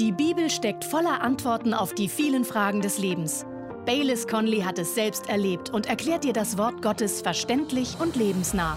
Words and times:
Die 0.00 0.10
Bibel 0.10 0.50
steckt 0.50 0.84
voller 0.84 1.20
Antworten 1.20 1.72
auf 1.72 1.94
die 1.94 2.08
vielen 2.08 2.44
Fragen 2.44 2.80
des 2.80 2.98
Lebens. 2.98 3.46
Baylis 3.86 4.26
Conley 4.26 4.62
hat 4.62 4.76
es 4.80 4.96
selbst 4.96 5.28
erlebt 5.28 5.70
und 5.70 5.86
erklärt 5.86 6.24
dir 6.24 6.32
das 6.32 6.58
Wort 6.58 6.82
Gottes 6.82 7.22
verständlich 7.22 7.96
und 8.00 8.16
lebensnah. 8.16 8.76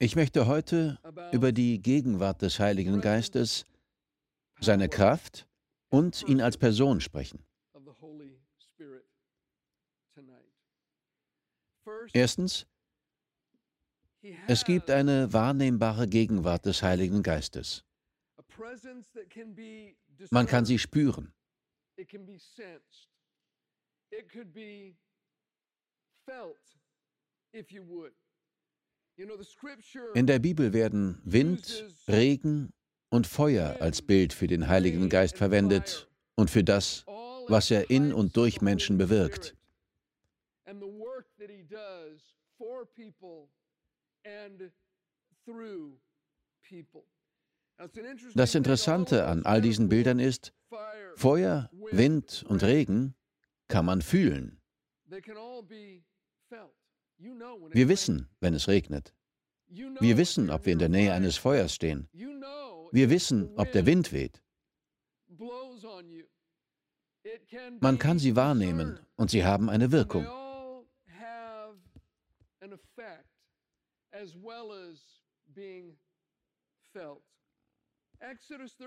Ich 0.00 0.16
möchte 0.16 0.48
heute 0.48 0.98
über 1.30 1.52
die 1.52 1.80
Gegenwart 1.80 2.42
des 2.42 2.58
Heiligen 2.58 3.00
Geistes, 3.00 3.64
seine 4.58 4.88
Kraft 4.88 5.46
und 5.88 6.24
ihn 6.26 6.40
als 6.40 6.56
Person 6.56 7.00
sprechen. 7.00 7.38
Erstens, 12.12 12.66
es 14.48 14.64
gibt 14.64 14.90
eine 14.90 15.32
wahrnehmbare 15.32 16.08
Gegenwart 16.08 16.66
des 16.66 16.82
Heiligen 16.82 17.22
Geistes. 17.22 17.84
Man 20.30 20.46
kann 20.46 20.64
sie 20.64 20.78
spüren. 20.78 21.32
In 30.14 30.26
der 30.26 30.38
Bibel 30.38 30.72
werden 30.72 31.20
Wind, 31.24 31.84
Regen 32.08 32.72
und 33.10 33.26
Feuer 33.26 33.76
als 33.80 34.02
Bild 34.02 34.32
für 34.32 34.46
den 34.46 34.68
Heiligen 34.68 35.08
Geist 35.08 35.36
verwendet 35.36 36.08
und 36.34 36.50
für 36.50 36.64
das, 36.64 37.04
was 37.48 37.70
er 37.70 37.90
in 37.90 38.12
und 38.12 38.36
durch 38.36 38.60
Menschen 38.60 38.98
bewirkt. 38.98 39.56
Das 48.34 48.54
Interessante 48.54 49.26
an 49.26 49.44
all 49.44 49.60
diesen 49.60 49.88
Bildern 49.88 50.18
ist, 50.18 50.52
Feuer, 51.14 51.70
Wind 51.92 52.44
und 52.48 52.62
Regen 52.62 53.14
kann 53.68 53.84
man 53.84 54.02
fühlen. 54.02 54.60
Wir 57.68 57.88
wissen, 57.88 58.28
wenn 58.40 58.54
es 58.54 58.68
regnet. 58.68 59.14
Wir 59.68 60.16
wissen, 60.16 60.50
ob 60.50 60.66
wir 60.66 60.72
in 60.72 60.78
der 60.78 60.88
Nähe 60.88 61.12
eines 61.12 61.36
Feuers 61.36 61.74
stehen. 61.74 62.08
Wir 62.92 63.10
wissen, 63.10 63.50
ob 63.56 63.72
der 63.72 63.86
Wind 63.86 64.12
weht. 64.12 64.42
Man 67.80 67.98
kann 67.98 68.18
sie 68.18 68.36
wahrnehmen 68.36 69.00
und 69.16 69.30
sie 69.30 69.44
haben 69.44 69.68
eine 69.68 69.90
Wirkung. 69.92 70.26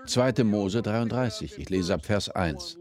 2. 0.06 0.44
Mose 0.44 0.82
33, 0.82 1.58
ich 1.58 1.70
lese 1.70 1.94
ab 1.94 2.04
Vers 2.04 2.28
1. 2.28 2.78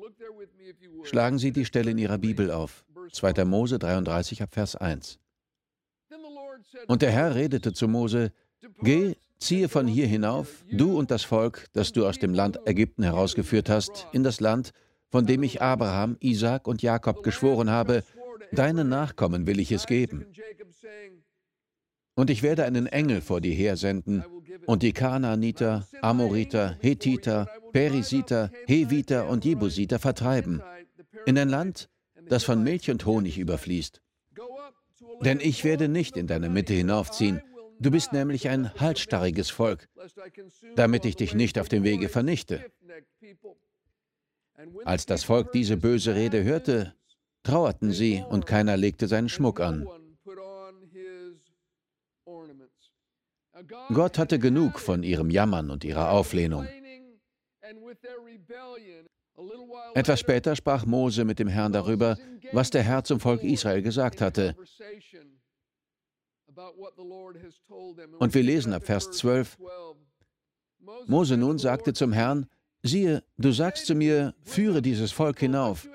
Schlagen 1.04 1.38
Sie 1.38 1.52
die 1.52 1.66
Stelle 1.66 1.92
in 1.92 1.98
Ihrer 1.98 2.18
Bibel 2.18 2.52
auf. 2.52 2.86
2. 3.12 3.46
Mose 3.46 3.80
33 3.80 4.42
ab 4.42 4.54
Vers 4.54 4.76
1. 4.76 5.20
Und 6.88 7.02
der 7.02 7.12
Herr 7.12 7.36
redete 7.36 7.74
zu 7.74 7.88
Mose, 7.88 8.32
Geh, 8.82 9.16
ziehe 9.40 9.70
von 9.70 9.88
hier 9.88 10.08
hinauf, 10.08 10.64
du 10.72 10.98
und 10.98 11.12
das 11.12 11.24
Volk, 11.24 11.68
das 11.74 11.92
du 11.92 12.06
aus 12.06 12.20
dem 12.20 12.34
Land 12.34 12.60
Ägypten 12.66 13.04
herausgeführt 13.04 13.70
hast, 13.70 14.08
in 14.12 14.24
das 14.24 14.40
Land, 14.40 14.72
von 15.10 15.26
dem 15.26 15.44
ich 15.44 15.62
Abraham, 15.62 16.18
Isaak 16.20 16.68
und 16.68 16.82
Jakob 16.82 17.24
geschworen 17.24 17.70
habe, 17.70 18.04
deinen 18.52 18.90
Nachkommen 18.90 19.48
will 19.48 19.60
ich 19.60 19.72
es 19.72 19.86
geben. 19.86 20.26
Und 22.16 22.30
ich 22.30 22.44
werde 22.44 22.66
einen 22.66 22.88
Engel 22.88 23.22
vor 23.22 23.40
dir 23.42 23.54
hersenden, 23.54 24.24
und 24.66 24.84
die 24.84 24.94
Kanaaniter, 24.94 25.88
Amoriter, 26.02 26.78
Hethiter, 26.82 27.48
Perisiter, 27.72 28.52
Heviter 28.68 29.28
und 29.30 29.46
Jebusiter 29.46 30.00
vertreiben, 30.00 30.62
in 31.26 31.38
ein 31.38 31.50
Land, 31.50 31.90
das 32.28 32.44
von 32.44 32.64
Milch 32.64 32.90
und 32.90 33.06
Honig 33.06 33.38
überfließt. 33.38 34.02
Denn 35.22 35.40
ich 35.40 35.64
werde 35.64 35.90
nicht 35.90 36.18
in 36.18 36.28
deine 36.28 36.50
Mitte 36.50 36.74
hinaufziehen, 36.74 37.42
du 37.80 37.92
bist 37.92 38.14
nämlich 38.14 38.50
ein 38.50 38.74
halsstarriges 38.76 39.50
Volk, 39.50 39.90
damit 40.76 41.06
ich 41.06 41.16
dich 41.16 41.34
nicht 41.34 41.60
auf 41.60 41.70
dem 41.70 41.84
Wege 41.84 42.10
vernichte. 42.10 42.66
Als 44.86 45.06
das 45.06 45.24
Volk 45.24 45.52
diese 45.52 45.78
böse 45.78 46.16
Rede 46.16 46.44
hörte, 46.44 46.94
trauerten 47.44 47.92
sie 47.92 48.24
und 48.30 48.46
keiner 48.46 48.78
legte 48.78 49.08
seinen 49.08 49.30
Schmuck 49.30 49.60
an. 49.60 49.88
Gott 53.94 54.18
hatte 54.18 54.40
genug 54.40 54.80
von 54.80 55.04
ihrem 55.04 55.30
Jammern 55.30 55.70
und 55.70 55.84
ihrer 55.84 56.12
Auflehnung. 56.12 56.68
Etwas 59.94 60.20
später 60.20 60.56
sprach 60.56 60.86
Mose 60.86 61.26
mit 61.26 61.40
dem 61.40 61.48
Herrn 61.48 61.72
darüber, 61.72 62.18
was 62.52 62.70
der 62.70 62.84
Herr 62.84 63.04
zum 63.04 63.20
Volk 63.20 63.44
Israel 63.44 63.82
gesagt 63.82 64.22
hatte. 64.22 64.56
Und 68.20 68.34
wir 68.34 68.44
lesen 68.44 68.74
ab 68.74 68.84
Vers 68.86 69.12
12, 69.12 69.58
Mose 71.08 71.38
nun 71.38 71.58
sagte 71.58 71.94
zum 71.94 72.12
Herrn, 72.12 72.48
siehe, 72.84 73.24
du 73.38 73.52
sagst 73.52 73.86
zu 73.86 73.96
mir, 73.96 74.34
führe 74.44 74.82
dieses 74.82 75.12
Volk 75.12 75.40
hinauf, 75.40 75.88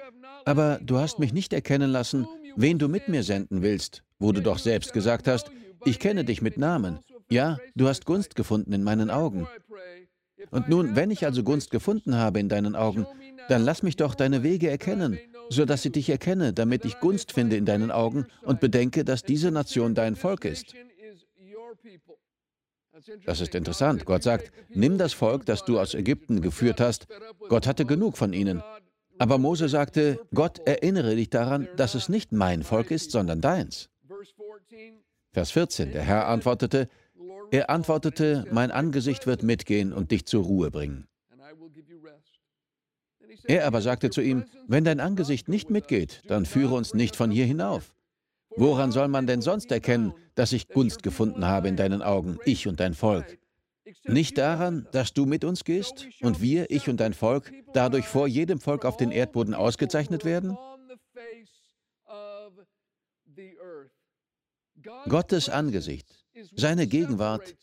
aber 0.44 0.78
du 0.82 0.98
hast 0.98 1.19
mich 1.19 1.32
nicht 1.32 1.52
erkennen 1.52 1.91
lassen, 1.91 2.26
wen 2.56 2.78
du 2.78 2.88
mit 2.88 3.08
mir 3.08 3.22
senden 3.22 3.62
willst, 3.62 4.04
wo 4.19 4.32
du 4.32 4.41
doch 4.41 4.58
selbst 4.58 4.92
gesagt 4.92 5.26
hast, 5.28 5.50
ich 5.84 5.98
kenne 5.98 6.25
dich 6.25 6.41
mit 6.41 6.56
Namen. 6.56 7.00
Ja, 7.31 7.59
du 7.75 7.89
hast 7.89 8.05
Gunst 8.05 8.37
gefunden 8.37 8.73
in 8.73 8.83
meinen 8.83 9.11
Augen. 9.11 9.47
Und 10.51 10.69
nun, 10.69 10.97
wenn 10.97 11.11
ich 11.11 11.25
also 11.25 11.43
Gunst 11.43 11.71
gefunden 11.71 12.17
habe 12.17 12.39
in 12.41 12.49
deinen 12.49 12.77
Augen, 12.77 13.07
dann 13.49 13.62
lass 13.62 13.83
mich 13.83 13.97
doch 13.97 14.15
deine 14.15 14.43
Wege 14.43 14.71
erkennen, 14.71 15.19
so 15.49 15.65
dass 15.65 15.85
ich 15.85 15.93
dich 15.93 16.09
erkenne, 16.11 16.53
damit 16.53 16.85
ich 16.85 17.01
Gunst 17.01 17.33
finde 17.33 17.57
in 17.57 17.65
deinen 17.65 17.91
Augen 17.91 18.27
und 18.43 18.61
bedenke, 18.61 19.05
dass 19.05 19.23
diese 19.23 19.51
Nation 19.51 19.95
dein 19.95 20.17
Volk 20.17 20.45
ist. 20.45 20.75
Das 23.27 23.41
ist 23.41 23.55
interessant. 23.55 24.05
Gott 24.05 24.23
sagt, 24.23 24.53
nimm 24.71 24.99
das 24.99 25.12
Volk, 25.12 25.47
das 25.47 25.65
du 25.65 25.79
aus 25.79 25.95
Ägypten 25.95 26.41
geführt 26.41 26.81
hast. 26.81 27.06
Gott 27.49 27.67
hatte 27.67 27.85
genug 27.85 28.17
von 28.17 28.33
ihnen. 28.33 28.62
Aber 29.19 29.39
Mose 29.39 29.69
sagte, 29.69 30.21
Gott 30.33 30.61
erinnere 30.67 31.15
dich 31.15 31.31
daran, 31.31 31.69
dass 31.77 31.95
es 31.95 32.09
nicht 32.09 32.33
mein 32.33 32.62
Volk 32.62 32.91
ist, 32.91 33.11
sondern 33.11 33.41
deins. 33.41 33.89
Vers 35.33 35.51
14, 35.51 35.93
der 35.93 36.03
Herr 36.03 36.29
antwortete, 36.29 36.89
er 37.50 37.71
antwortete, 37.71 38.47
mein 38.50 38.71
Angesicht 38.71 39.27
wird 39.27 39.43
mitgehen 39.43 39.93
und 39.93 40.10
dich 40.10 40.27
zur 40.27 40.44
Ruhe 40.44 40.71
bringen. 40.71 41.06
Er 43.47 43.66
aber 43.66 43.82
sagte 43.82 44.10
zu 44.10 44.21
ihm, 44.21 44.44
wenn 44.66 44.84
dein 44.84 45.00
Angesicht 45.00 45.49
nicht 45.49 45.71
mitgeht, 45.71 46.22
dann 46.28 46.47
führe 46.47 46.75
uns 46.75 46.94
nicht 46.94 47.16
von 47.16 47.31
hier 47.31 47.44
hinauf. 47.44 47.94
Woran 48.56 48.93
soll 48.93 49.09
man 49.09 49.27
denn 49.27 49.43
sonst 49.43 49.71
erkennen, 49.72 50.15
dass 50.34 50.53
ich 50.53 50.69
Gunst 50.69 51.03
gefunden 51.03 51.44
habe 51.44 51.69
in 51.69 51.77
deinen 51.77 52.03
Augen, 52.03 52.38
ich 52.44 52.69
und 52.69 52.81
dein 52.81 52.94
Volk? 52.94 53.38
Nicht 54.05 54.38
daran, 54.38 54.88
dass 54.93 55.12
du 55.12 55.26
mit 55.26 55.44
uns 55.44 55.65
gehst 55.65 56.06
und 56.22 56.41
wir, 56.41 56.71
ich 56.71 56.88
und 56.88 56.99
dein 56.99 57.12
Volk, 57.12 57.53
dadurch 57.72 58.06
vor 58.06 58.26
jedem 58.26 58.61
Volk 58.61 58.84
auf 58.84 58.97
den 58.97 59.11
Erdboden 59.11 59.55
ausgezeichnet 59.55 60.25
werden? 60.25 60.56
Gottes 65.09 65.49
Angesicht, 65.49 66.24
seine 66.55 66.87
Gegenwart 66.87 67.56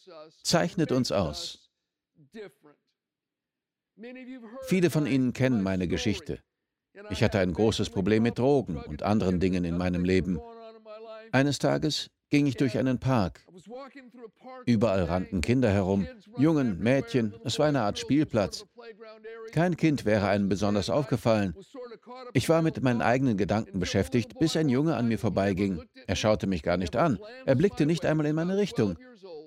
zeichnet 0.44 0.92
uns 0.92 1.12
aus. 1.12 1.72
Viele 4.64 4.90
von 4.90 5.06
Ihnen 5.06 5.34
kennen 5.34 5.62
meine 5.62 5.88
Geschichte. 5.88 6.42
Ich 7.10 7.24
hatte 7.24 7.40
ein 7.40 7.54
großes 7.54 7.90
Problem 7.90 8.24
mit 8.24 8.38
Drogen 8.38 8.78
und 8.78 9.04
anderen 9.04 9.40
Dingen 9.40 9.64
in 9.64 9.78
meinem 9.78 10.04
Leben. 10.04 10.40
Eines 11.32 11.60
Tages 11.60 12.10
ging 12.32 12.48
ich 12.48 12.56
durch 12.56 12.78
einen 12.78 12.98
Park. 12.98 13.46
Überall 14.66 15.04
rannten 15.04 15.42
Kinder 15.42 15.70
herum, 15.70 16.08
Jungen, 16.38 16.80
Mädchen, 16.80 17.34
es 17.44 17.60
war 17.60 17.68
eine 17.68 17.82
Art 17.82 18.00
Spielplatz. 18.00 18.66
Kein 19.52 19.76
Kind 19.76 20.06
wäre 20.06 20.30
einem 20.30 20.48
besonders 20.48 20.90
aufgefallen. 20.90 21.54
Ich 22.34 22.48
war 22.48 22.62
mit 22.62 22.82
meinen 22.82 23.02
eigenen 23.02 23.38
Gedanken 23.38 23.80
beschäftigt, 23.80 24.40
bis 24.40 24.56
ein 24.56 24.70
Junge 24.70 24.96
an 24.96 25.10
mir 25.10 25.20
vorbeiging. 25.20 25.84
Er 26.08 26.16
schaute 26.16 26.48
mich 26.48 26.64
gar 26.64 26.78
nicht 26.78 26.96
an. 26.96 27.20
Er 27.46 27.56
blickte 27.56 27.86
nicht 27.86 28.06
einmal 28.06 28.26
in 28.26 28.36
meine 28.36 28.58
Richtung. 28.58 28.98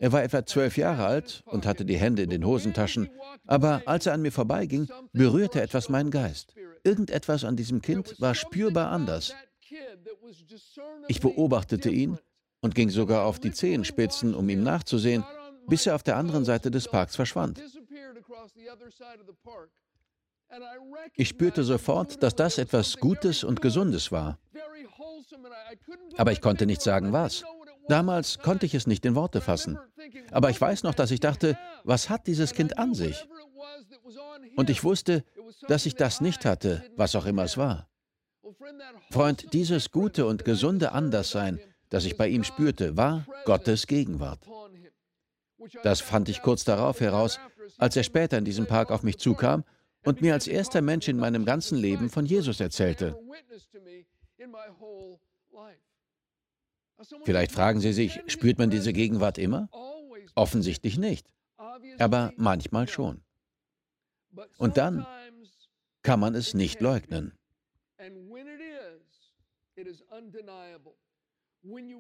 Er 0.00 0.12
war 0.12 0.22
etwa 0.22 0.44
zwölf 0.44 0.76
Jahre 0.76 1.06
alt 1.06 1.42
und 1.46 1.66
hatte 1.66 1.86
die 1.86 1.96
Hände 1.96 2.22
in 2.22 2.31
den 2.31 2.44
Hosentaschen. 2.44 3.08
Aber 3.46 3.82
als 3.86 4.04
er 4.06 4.12
an 4.12 4.22
mir 4.22 4.32
vorbeiging, 4.32 4.88
berührte 5.12 5.62
etwas 5.62 5.88
meinen 5.88 6.10
Geist. 6.10 6.54
Irgendetwas 6.82 7.44
an 7.44 7.56
diesem 7.56 7.81
Kind 7.81 8.20
war 8.20 8.34
spürbar 8.34 8.90
anders. 8.90 9.34
Ich 11.08 11.20
beobachtete 11.20 11.88
ihn 11.88 12.19
und 12.64 12.75
ging 12.75 12.88
sogar 12.88 13.26
auf 13.26 13.38
die 13.38 13.52
Zehenspitzen, 13.52 14.34
um 14.34 14.49
ihm 14.49 14.62
nachzusehen, 14.62 15.22
bis 15.69 15.87
er 15.87 15.94
auf 15.94 16.02
der 16.02 16.16
anderen 16.16 16.46
Seite 16.46 16.70
des 16.70 16.88
Parks 16.88 17.14
verschwand. 17.14 17.62
Ich 21.14 21.28
spürte 21.28 21.62
sofort, 21.62 22.22
dass 22.22 22.34
das 22.34 22.56
etwas 22.56 22.96
Gutes 22.96 23.44
und 23.44 23.61
Gesundes 23.61 24.11
war. 24.11 24.38
Aber 26.16 26.32
ich 26.32 26.40
konnte 26.40 26.64
nicht 26.64 26.81
sagen, 26.81 27.12
was. 27.12 27.44
Damals 27.88 28.38
konnte 28.38 28.64
ich 28.64 28.75
es 28.75 28.87
nicht 28.87 29.05
in 29.05 29.14
Worte 29.14 29.43
fassen. 29.43 29.78
Aber 30.31 30.49
ich 30.49 30.58
weiß 30.58 30.84
noch, 30.84 30.94
dass 30.94 31.10
ich 31.10 31.20
dachte, 31.20 31.58
was 31.82 32.08
hat 32.08 32.26
dieses 32.26 32.55
Kind 32.55 32.78
an 32.78 32.94
sich? 32.94 33.28
Und 34.56 34.70
ich 34.70 34.84
wusste, 34.84 35.22
dass 35.69 35.84
ich 35.84 35.96
das 35.96 36.22
nicht 36.22 36.46
hatte, 36.46 36.82
was 36.96 37.14
auch 37.14 37.26
immer 37.26 37.44
es 37.44 37.58
war. 37.58 37.90
Freund, 39.10 39.52
dieses 39.52 39.90
gute 39.90 40.25
und 40.25 40.46
gesunde 40.46 40.93
Anderssein, 40.93 41.60
das 41.90 42.04
ich 42.04 42.16
bei 42.16 42.28
ihm 42.28 42.44
spürte, 42.44 42.96
war 42.96 43.26
Gottes 43.44 43.86
Gegenwart. 43.86 44.40
Das 45.82 46.00
fand 46.00 46.28
ich 46.28 46.42
kurz 46.42 46.64
darauf 46.64 47.00
heraus, 47.00 47.38
als 47.78 47.96
er 47.96 48.02
später 48.02 48.38
in 48.38 48.44
diesem 48.44 48.66
Park 48.66 48.90
auf 48.90 49.02
mich 49.02 49.19
zukam 49.19 49.64
und 50.04 50.20
mir 50.20 50.34
als 50.34 50.46
erster 50.46 50.82
Mensch 50.82 51.08
in 51.08 51.19
meinem 51.19 51.44
ganzen 51.44 51.78
Leben 51.78 52.10
von 52.10 52.26
Jesus 52.26 52.60
erzählte. 52.60 53.19
Vielleicht 57.25 57.52
fragen 57.52 57.81
Sie 57.81 57.92
sich, 57.92 58.20
spürt 58.26 58.58
man 58.58 58.70
diese 58.70 58.92
Gegenwart 58.92 59.38
immer? 59.38 59.69
Offensichtlich 60.34 60.98
nicht, 60.98 61.26
aber 61.98 62.32
manchmal 62.36 62.88
schon. 62.88 63.22
Und 64.58 64.76
dann 64.76 65.06
kann 66.02 66.20
man 66.20 66.34
es 66.34 66.54
nicht 66.54 66.81
leugnen. 66.81 67.32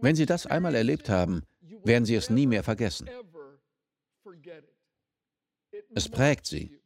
Wenn 0.00 0.16
Sie 0.16 0.26
das 0.26 0.46
einmal 0.46 0.74
erlebt 0.74 1.08
haben, 1.08 1.42
werden 1.84 2.04
Sie 2.04 2.14
es 2.14 2.30
nie 2.30 2.46
mehr 2.46 2.62
vergessen. 2.62 3.08
Es 5.94 6.08
prägt 6.08 6.46
Sie. 6.46 6.78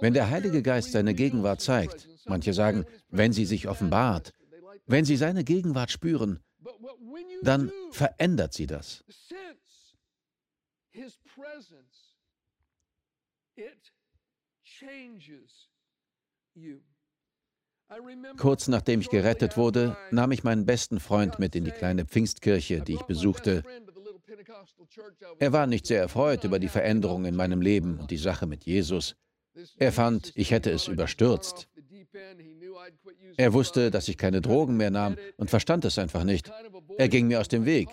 Wenn 0.00 0.14
der 0.14 0.30
Heilige 0.30 0.62
Geist 0.62 0.92
seine 0.92 1.14
Gegenwart 1.14 1.60
zeigt, 1.60 2.08
manche 2.24 2.52
sagen, 2.52 2.84
wenn 3.08 3.32
sie 3.32 3.44
sich 3.44 3.68
offenbart, 3.68 4.32
wenn 4.86 5.04
sie 5.04 5.16
seine 5.16 5.44
Gegenwart 5.44 5.90
spüren, 5.90 6.42
dann 7.42 7.70
verändert 7.92 8.52
sie 8.54 8.66
das. 8.66 9.04
Kurz 18.38 18.68
nachdem 18.68 19.00
ich 19.00 19.10
gerettet 19.10 19.56
wurde, 19.56 19.96
nahm 20.10 20.32
ich 20.32 20.44
meinen 20.44 20.66
besten 20.66 21.00
Freund 21.00 21.38
mit 21.38 21.54
in 21.54 21.64
die 21.64 21.70
kleine 21.70 22.04
Pfingstkirche, 22.04 22.80
die 22.80 22.94
ich 22.94 23.02
besuchte. 23.02 23.62
Er 25.38 25.52
war 25.52 25.66
nicht 25.66 25.86
sehr 25.86 26.00
erfreut 26.00 26.44
über 26.44 26.58
die 26.58 26.68
Veränderung 26.68 27.24
in 27.24 27.36
meinem 27.36 27.60
Leben 27.60 27.98
und 27.98 28.10
die 28.10 28.16
Sache 28.16 28.46
mit 28.46 28.64
Jesus. 28.64 29.16
Er 29.76 29.92
fand, 29.92 30.32
ich 30.34 30.50
hätte 30.50 30.70
es 30.70 30.88
überstürzt. 30.88 31.68
Er 33.36 33.52
wusste, 33.52 33.90
dass 33.90 34.08
ich 34.08 34.18
keine 34.18 34.40
Drogen 34.40 34.76
mehr 34.76 34.90
nahm 34.90 35.16
und 35.36 35.50
verstand 35.50 35.84
es 35.84 35.98
einfach 35.98 36.24
nicht. 36.24 36.50
Er 36.98 37.08
ging 37.08 37.28
mir 37.28 37.40
aus 37.40 37.48
dem 37.48 37.64
Weg. 37.64 37.88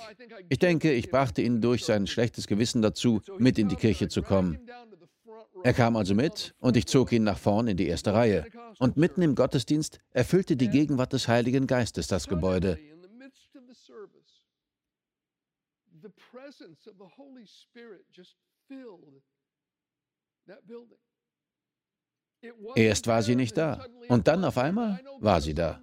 Ich 0.50 0.60
denke, 0.60 0.92
ich 0.94 1.10
brachte 1.10 1.42
ihn 1.42 1.62
durch 1.62 1.86
sein 1.86 2.08
schlechtes 2.08 2.48
Gewissen 2.48 2.82
dazu, 2.82 3.22
mit 3.38 3.58
in 3.58 3.70
die 3.70 3.76
Kirche 3.76 4.08
zu 4.08 4.22
kommen. 4.22 4.60
Er 5.64 5.74
kam 5.74 5.96
also 5.96 6.16
mit 6.16 6.56
und 6.60 6.78
ich 6.78 6.86
zog 6.88 7.12
ihn 7.12 7.24
nach 7.24 7.38
vorn 7.38 7.68
in 7.68 7.78
die 7.78 7.88
erste 7.88 8.14
Reihe. 8.14 8.46
Und 8.80 8.98
mitten 8.98 9.22
im 9.22 9.36
Gottesdienst 9.36 10.00
erfüllte 10.12 10.56
die 10.56 10.70
Gegenwart 10.70 11.14
des 11.14 11.28
Heiligen 11.28 11.68
Geistes 11.68 12.08
das 12.08 12.28
Gebäude. 12.28 12.80
Erst 22.76 23.08
war 23.08 23.22
sie 23.22 23.36
nicht 23.36 23.58
da 23.58 23.86
und 24.08 24.28
dann 24.28 24.46
auf 24.46 24.58
einmal 24.58 25.02
war 25.20 25.42
sie 25.42 25.54
da. 25.54 25.82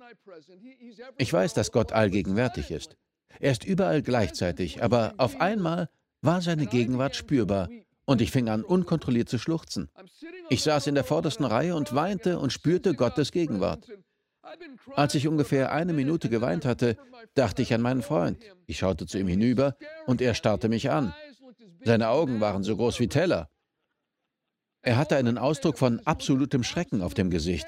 Ich 1.18 1.32
weiß, 1.32 1.52
dass 1.54 1.70
Gott 1.70 1.92
allgegenwärtig 1.92 2.70
ist. 2.70 2.96
Er 3.38 3.52
ist 3.52 3.64
überall 3.64 4.00
gleichzeitig, 4.00 4.82
aber 4.82 5.14
auf 5.18 5.40
einmal 5.40 5.90
war 6.22 6.40
seine 6.40 6.66
Gegenwart 6.66 7.14
spürbar 7.14 7.68
und 8.06 8.22
ich 8.22 8.30
fing 8.30 8.48
an, 8.48 8.64
unkontrolliert 8.64 9.28
zu 9.28 9.38
schluchzen. 9.38 9.90
Ich 10.48 10.62
saß 10.62 10.86
in 10.86 10.94
der 10.94 11.04
vordersten 11.04 11.44
Reihe 11.44 11.76
und 11.76 11.94
weinte 11.94 12.38
und 12.38 12.52
spürte 12.52 12.94
Gottes 12.94 13.32
Gegenwart. 13.32 13.88
Als 14.94 15.14
ich 15.14 15.26
ungefähr 15.26 15.72
eine 15.72 15.92
Minute 15.92 16.28
geweint 16.28 16.64
hatte, 16.64 16.96
dachte 17.34 17.62
ich 17.62 17.74
an 17.74 17.82
meinen 17.82 18.02
Freund. 18.02 18.42
Ich 18.66 18.78
schaute 18.78 19.06
zu 19.06 19.18
ihm 19.18 19.26
hinüber 19.26 19.76
und 20.06 20.22
er 20.22 20.34
starrte 20.34 20.68
mich 20.68 20.90
an. 20.90 21.14
Seine 21.84 22.08
Augen 22.08 22.40
waren 22.40 22.62
so 22.62 22.76
groß 22.76 23.00
wie 23.00 23.08
Teller. 23.08 23.50
Er 24.82 24.96
hatte 24.96 25.16
einen 25.16 25.36
Ausdruck 25.36 25.78
von 25.78 26.00
absolutem 26.06 26.62
Schrecken 26.62 27.02
auf 27.02 27.14
dem 27.14 27.28
Gesicht. 27.28 27.66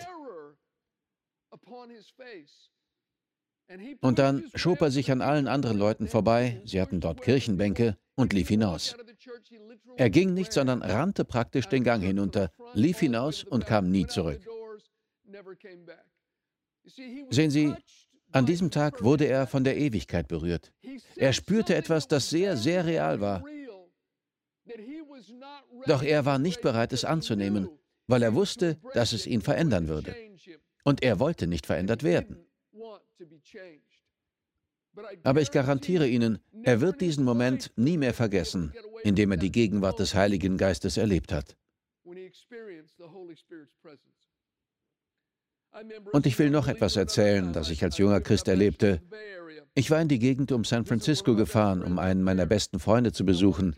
Und 4.00 4.18
dann 4.18 4.44
schob 4.54 4.80
er 4.80 4.90
sich 4.90 5.10
an 5.10 5.20
allen 5.20 5.46
anderen 5.46 5.78
Leuten 5.78 6.08
vorbei, 6.08 6.60
sie 6.64 6.80
hatten 6.80 7.00
dort 7.00 7.22
Kirchenbänke, 7.22 7.96
und 8.14 8.32
lief 8.32 8.48
hinaus. 8.48 8.96
Er 9.96 10.10
ging 10.10 10.34
nicht, 10.34 10.52
sondern 10.52 10.82
rannte 10.82 11.24
praktisch 11.24 11.66
den 11.66 11.84
Gang 11.84 12.02
hinunter, 12.02 12.50
lief 12.74 12.98
hinaus 12.98 13.44
und 13.44 13.64
kam 13.66 13.90
nie 13.90 14.06
zurück. 14.06 14.40
Sehen 17.30 17.50
Sie, 17.50 17.74
an 18.32 18.46
diesem 18.46 18.70
Tag 18.70 19.04
wurde 19.04 19.26
er 19.26 19.46
von 19.46 19.62
der 19.62 19.76
Ewigkeit 19.76 20.26
berührt. 20.26 20.72
Er 21.16 21.32
spürte 21.32 21.74
etwas, 21.74 22.08
das 22.08 22.28
sehr, 22.28 22.56
sehr 22.56 22.86
real 22.86 23.20
war. 23.20 23.44
Doch 25.86 26.02
er 26.02 26.24
war 26.24 26.38
nicht 26.38 26.60
bereit, 26.60 26.92
es 26.92 27.04
anzunehmen, 27.04 27.68
weil 28.06 28.22
er 28.22 28.34
wusste, 28.34 28.78
dass 28.94 29.12
es 29.12 29.26
ihn 29.26 29.42
verändern 29.42 29.86
würde. 29.86 30.14
Und 30.84 31.02
er 31.02 31.20
wollte 31.20 31.46
nicht 31.46 31.66
verändert 31.66 32.02
werden. 32.02 32.47
Aber 35.22 35.40
ich 35.40 35.50
garantiere 35.50 36.08
Ihnen, 36.08 36.38
er 36.62 36.80
wird 36.80 37.00
diesen 37.00 37.24
Moment 37.24 37.72
nie 37.76 37.98
mehr 37.98 38.14
vergessen, 38.14 38.72
in 39.04 39.14
dem 39.14 39.30
er 39.30 39.36
die 39.36 39.52
Gegenwart 39.52 39.98
des 39.98 40.14
Heiligen 40.14 40.56
Geistes 40.56 40.96
erlebt 40.96 41.32
hat. 41.32 41.56
Und 46.12 46.26
ich 46.26 46.38
will 46.38 46.50
noch 46.50 46.68
etwas 46.68 46.96
erzählen, 46.96 47.52
das 47.52 47.70
ich 47.70 47.84
als 47.84 47.98
junger 47.98 48.20
Christ 48.20 48.48
erlebte. 48.48 49.00
Ich 49.74 49.90
war 49.90 50.00
in 50.00 50.08
die 50.08 50.18
Gegend 50.18 50.50
um 50.50 50.64
San 50.64 50.86
Francisco 50.86 51.36
gefahren, 51.36 51.82
um 51.82 51.98
einen 51.98 52.22
meiner 52.22 52.46
besten 52.46 52.80
Freunde 52.80 53.12
zu 53.12 53.24
besuchen. 53.24 53.76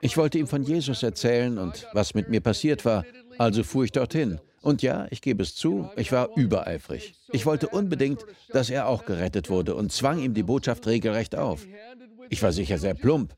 Ich 0.00 0.16
wollte 0.16 0.38
ihm 0.38 0.46
von 0.46 0.62
Jesus 0.62 1.02
erzählen 1.02 1.58
und 1.58 1.86
was 1.92 2.14
mit 2.14 2.28
mir 2.28 2.40
passiert 2.40 2.84
war, 2.84 3.04
also 3.38 3.62
fuhr 3.62 3.84
ich 3.84 3.92
dorthin. 3.92 4.40
Und 4.68 4.82
ja, 4.82 5.06
ich 5.08 5.22
gebe 5.22 5.42
es 5.42 5.54
zu, 5.54 5.88
ich 5.96 6.12
war 6.12 6.28
übereifrig. 6.36 7.14
Ich 7.32 7.46
wollte 7.46 7.70
unbedingt, 7.70 8.26
dass 8.50 8.68
er 8.68 8.86
auch 8.86 9.06
gerettet 9.06 9.48
wurde 9.48 9.74
und 9.74 9.92
zwang 9.92 10.20
ihm 10.20 10.34
die 10.34 10.42
Botschaft 10.42 10.86
regelrecht 10.86 11.34
auf. 11.36 11.66
Ich 12.28 12.42
war 12.42 12.52
sicher 12.52 12.76
sehr 12.76 12.92
plump, 12.92 13.34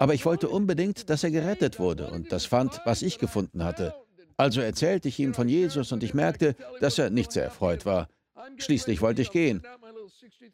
aber 0.00 0.12
ich 0.12 0.26
wollte 0.26 0.48
unbedingt, 0.48 1.08
dass 1.08 1.22
er 1.22 1.30
gerettet 1.30 1.78
wurde 1.78 2.10
und 2.10 2.32
das 2.32 2.46
fand, 2.46 2.80
was 2.84 3.02
ich 3.02 3.20
gefunden 3.20 3.62
hatte. 3.62 3.94
Also 4.36 4.60
erzählte 4.60 5.06
ich 5.06 5.20
ihm 5.20 5.34
von 5.34 5.48
Jesus 5.48 5.92
und 5.92 6.02
ich 6.02 6.14
merkte, 6.14 6.56
dass 6.80 6.98
er 6.98 7.10
nicht 7.10 7.30
sehr 7.30 7.44
erfreut 7.44 7.86
war. 7.86 8.08
Schließlich 8.56 9.00
wollte 9.00 9.22
ich 9.22 9.30
gehen. 9.30 9.62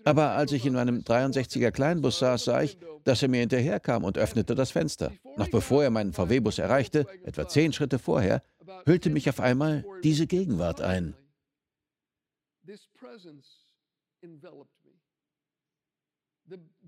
Aber 0.05 0.33
als 0.33 0.53
ich 0.53 0.67
in 0.67 0.75
meinem 0.75 1.00
63er 1.00 1.71
Kleinbus 1.71 2.19
saß, 2.19 2.45
sah 2.45 2.61
ich, 2.61 2.76
dass 3.05 3.23
er 3.23 3.29
mir 3.29 3.41
hinterherkam 3.41 4.05
und 4.05 4.19
öffnete 4.19 4.55
das 4.55 4.73
Fenster. 4.73 5.11
Noch 5.38 5.49
bevor 5.49 5.85
er 5.85 5.91
meinen 5.91 6.12
VW-Bus 6.12 6.59
erreichte, 6.59 7.07
etwa 7.25 7.49
zehn 7.49 7.73
Schritte 7.73 7.99
vorher, 7.99 8.43
hüllte 8.87 9.11
mich 9.11 9.29
auf 9.29 9.41
einmal 9.41 9.85
diese 10.03 10.27
Gegenwart 10.27 10.81
ein. 10.81 11.15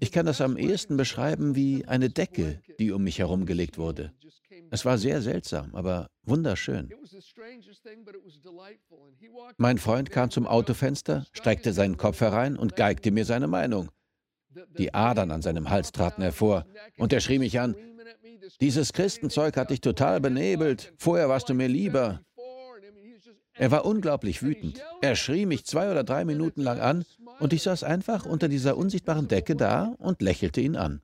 Ich 0.01 0.13
kann 0.13 0.27
das 0.27 0.41
am 0.41 0.57
ehesten 0.57 0.97
beschreiben 0.97 1.55
wie 1.55 1.85
eine 1.87 2.09
Decke, 2.09 2.63
die 2.79 2.93
um 2.93 3.05
mich 3.05 3.19
herumgelegt 3.19 3.77
wurde. 3.77 4.13
Es 4.71 4.85
war 4.85 4.99
sehr 4.99 5.21
seltsam, 5.21 5.75
aber 5.75 6.09
wunderschön. 6.23 6.91
Mein 9.59 9.79
Freund 9.79 10.11
kam 10.11 10.31
zum 10.31 10.47
Autofenster, 10.47 11.27
streckte 11.33 11.73
seinen 11.73 11.97
Kopf 11.97 12.21
herein 12.21 12.57
und 12.57 12.77
geigte 12.77 13.11
mir 13.11 13.25
seine 13.25 13.49
Meinung. 13.49 13.91
Die 14.79 14.95
Adern 14.95 15.31
an 15.31 15.43
seinem 15.43 15.71
Hals 15.71 15.93
traten 15.93 16.23
hervor 16.23 16.67
und 16.97 17.13
er 17.13 17.21
schrie 17.21 17.39
mich 17.39 17.61
an, 17.61 17.77
dieses 18.61 18.93
Christenzeug 18.93 19.57
hat 19.57 19.71
dich 19.71 19.81
total 19.81 20.21
benebelt, 20.21 20.93
vorher 20.99 21.29
warst 21.29 21.49
du 21.49 21.55
mir 21.55 21.69
lieber. 21.69 22.21
Er 23.55 23.71
war 23.71 23.85
unglaublich 23.85 24.43
wütend. 24.43 24.83
Er 25.03 25.17
schrie 25.17 25.47
mich 25.47 25.67
zwei 25.67 25.91
oder 25.91 26.03
drei 26.03 26.25
Minuten 26.25 26.63
lang 26.63 26.81
an 26.81 27.05
und 27.39 27.53
ich 27.53 27.63
saß 27.63 27.85
einfach 27.85 28.27
unter 28.27 28.49
dieser 28.49 28.77
unsichtbaren 28.77 29.29
Decke 29.29 29.55
da 29.55 29.95
und 29.99 30.23
lächelte 30.23 30.61
ihn 30.61 30.77
an. 30.77 31.03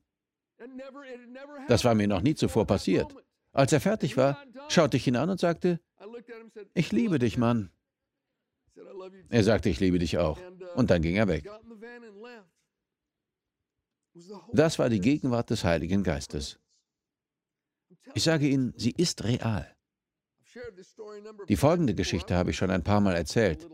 Das 1.67 1.83
war 1.83 1.95
mir 1.95 2.07
noch 2.07 2.21
nie 2.21 2.35
zuvor 2.35 2.65
passiert. 2.65 3.15
Als 3.53 3.73
er 3.73 3.81
fertig 3.81 4.17
war, 4.17 4.41
schaute 4.69 4.97
ich 4.97 5.07
ihn 5.07 5.15
an 5.15 5.29
und 5.29 5.39
sagte, 5.39 5.79
ich 6.73 6.91
liebe 6.91 7.19
dich, 7.19 7.37
Mann. 7.37 7.69
Er 9.29 9.43
sagte, 9.43 9.69
ich 9.69 9.79
liebe 9.79 9.99
dich 9.99 10.17
auch. 10.17 10.39
Und 10.75 10.89
dann 10.89 11.01
ging 11.01 11.15
er 11.15 11.27
weg. 11.27 11.49
Das 14.53 14.79
war 14.79 14.89
die 14.89 14.99
Gegenwart 14.99 15.49
des 15.49 15.63
Heiligen 15.63 16.03
Geistes. 16.03 16.59
Ich 18.13 18.23
sage 18.23 18.47
Ihnen, 18.47 18.73
sie 18.77 18.91
ist 18.91 19.23
real. 19.23 19.75
Die 21.47 21.55
folgende 21.55 21.93
Geschichte 21.93 22.35
habe 22.35 22.51
ich 22.51 22.57
schon 22.57 22.71
ein 22.71 22.83
paar 22.83 23.01
Mal 23.01 23.15
erzählt. 23.15 23.67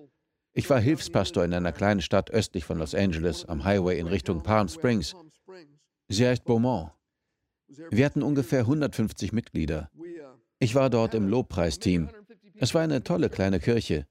Ich 0.53 0.69
war 0.69 0.79
Hilfspastor 0.79 1.43
in 1.43 1.53
einer 1.53 1.71
kleinen 1.71 2.01
Stadt 2.01 2.29
östlich 2.29 2.65
von 2.65 2.77
Los 2.77 2.93
Angeles 2.93 3.45
am 3.45 3.63
Highway 3.63 3.99
in 3.99 4.07
Richtung 4.07 4.43
Palm 4.43 4.67
Springs. 4.67 5.15
Sie 6.09 6.27
heißt 6.27 6.43
Beaumont. 6.43 6.91
Wir 7.89 8.05
hatten 8.05 8.21
ungefähr 8.21 8.61
150 8.61 9.33
Mitglieder. 9.33 9.89
Ich 10.59 10.75
war 10.75 10.89
dort 10.89 11.15
im 11.15 11.27
Lobpreisteam. 11.27 12.09
Es 12.55 12.73
war 12.73 12.81
eine 12.81 13.03
tolle 13.03 13.29
kleine 13.29 13.59
Kirche. 13.59 14.05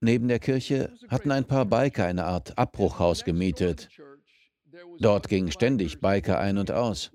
Neben 0.00 0.28
der 0.28 0.38
Kirche 0.38 0.96
hatten 1.08 1.30
ein 1.30 1.44
paar 1.46 1.64
Biker 1.64 2.04
eine 2.06 2.24
Art 2.24 2.58
Abbruchhaus 2.58 3.24
gemietet. 3.24 3.88
Dort 4.98 5.28
gingen 5.28 5.52
ständig 5.52 6.00
Biker 6.00 6.38
ein 6.38 6.58
und 6.58 6.70
aus. 6.70 7.12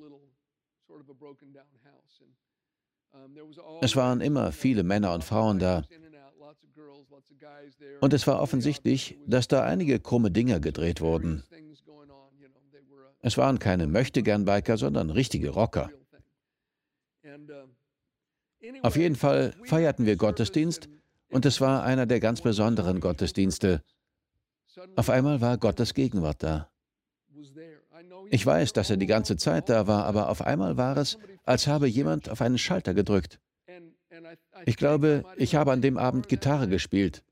Es 3.81 3.95
waren 3.95 4.21
immer 4.21 4.51
viele 4.51 4.83
Männer 4.83 5.13
und 5.13 5.23
Frauen 5.23 5.59
da. 5.59 5.83
Und 8.01 8.13
es 8.13 8.27
war 8.27 8.41
offensichtlich, 8.41 9.17
dass 9.27 9.47
da 9.47 9.63
einige 9.63 9.99
krumme 9.99 10.31
Dinger 10.31 10.59
gedreht 10.59 11.01
wurden. 11.01 11.43
Es 13.21 13.37
waren 13.37 13.59
keine 13.59 13.87
Möchtegern-Biker, 13.87 14.77
sondern 14.77 15.09
richtige 15.09 15.49
Rocker. 15.49 15.91
Auf 18.81 18.95
jeden 18.95 19.15
Fall 19.15 19.53
feierten 19.63 20.05
wir 20.05 20.15
Gottesdienst 20.15 20.89
und 21.29 21.45
es 21.45 21.61
war 21.61 21.83
einer 21.83 22.05
der 22.05 22.19
ganz 22.19 22.41
besonderen 22.41 22.99
Gottesdienste. 22.99 23.83
Auf 24.95 25.09
einmal 25.09 25.41
war 25.41 25.57
Gottes 25.57 25.93
Gegenwart 25.93 26.43
da. 26.43 26.69
Ich 28.31 28.45
weiß, 28.45 28.73
dass 28.73 28.89
er 28.89 28.97
die 28.97 29.07
ganze 29.07 29.37
Zeit 29.37 29.69
da 29.69 29.87
war, 29.87 30.05
aber 30.05 30.29
auf 30.29 30.41
einmal 30.41 30.77
war 30.77 30.97
es, 30.97 31.17
als 31.45 31.67
habe 31.67 31.87
jemand 31.87 32.29
auf 32.29 32.41
einen 32.41 32.57
Schalter 32.57 32.93
gedrückt. 32.93 33.39
Ich 34.65 34.77
glaube, 34.77 35.23
ich 35.37 35.55
habe 35.55 35.71
an 35.71 35.81
dem 35.81 35.97
Abend 35.97 36.27
Gitarre 36.27 36.67
gespielt 36.67 37.23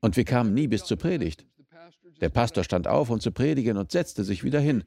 und 0.00 0.16
wir 0.16 0.24
kamen 0.24 0.52
nie 0.52 0.68
bis 0.68 0.84
zur 0.84 0.96
Predigt. 0.96 1.46
Der 2.20 2.28
Pastor 2.28 2.64
stand 2.64 2.86
auf, 2.86 3.08
um 3.08 3.20
zu 3.20 3.32
predigen 3.32 3.76
und 3.78 3.92
setzte 3.92 4.24
sich 4.24 4.44
wieder 4.44 4.60
hin. 4.60 4.84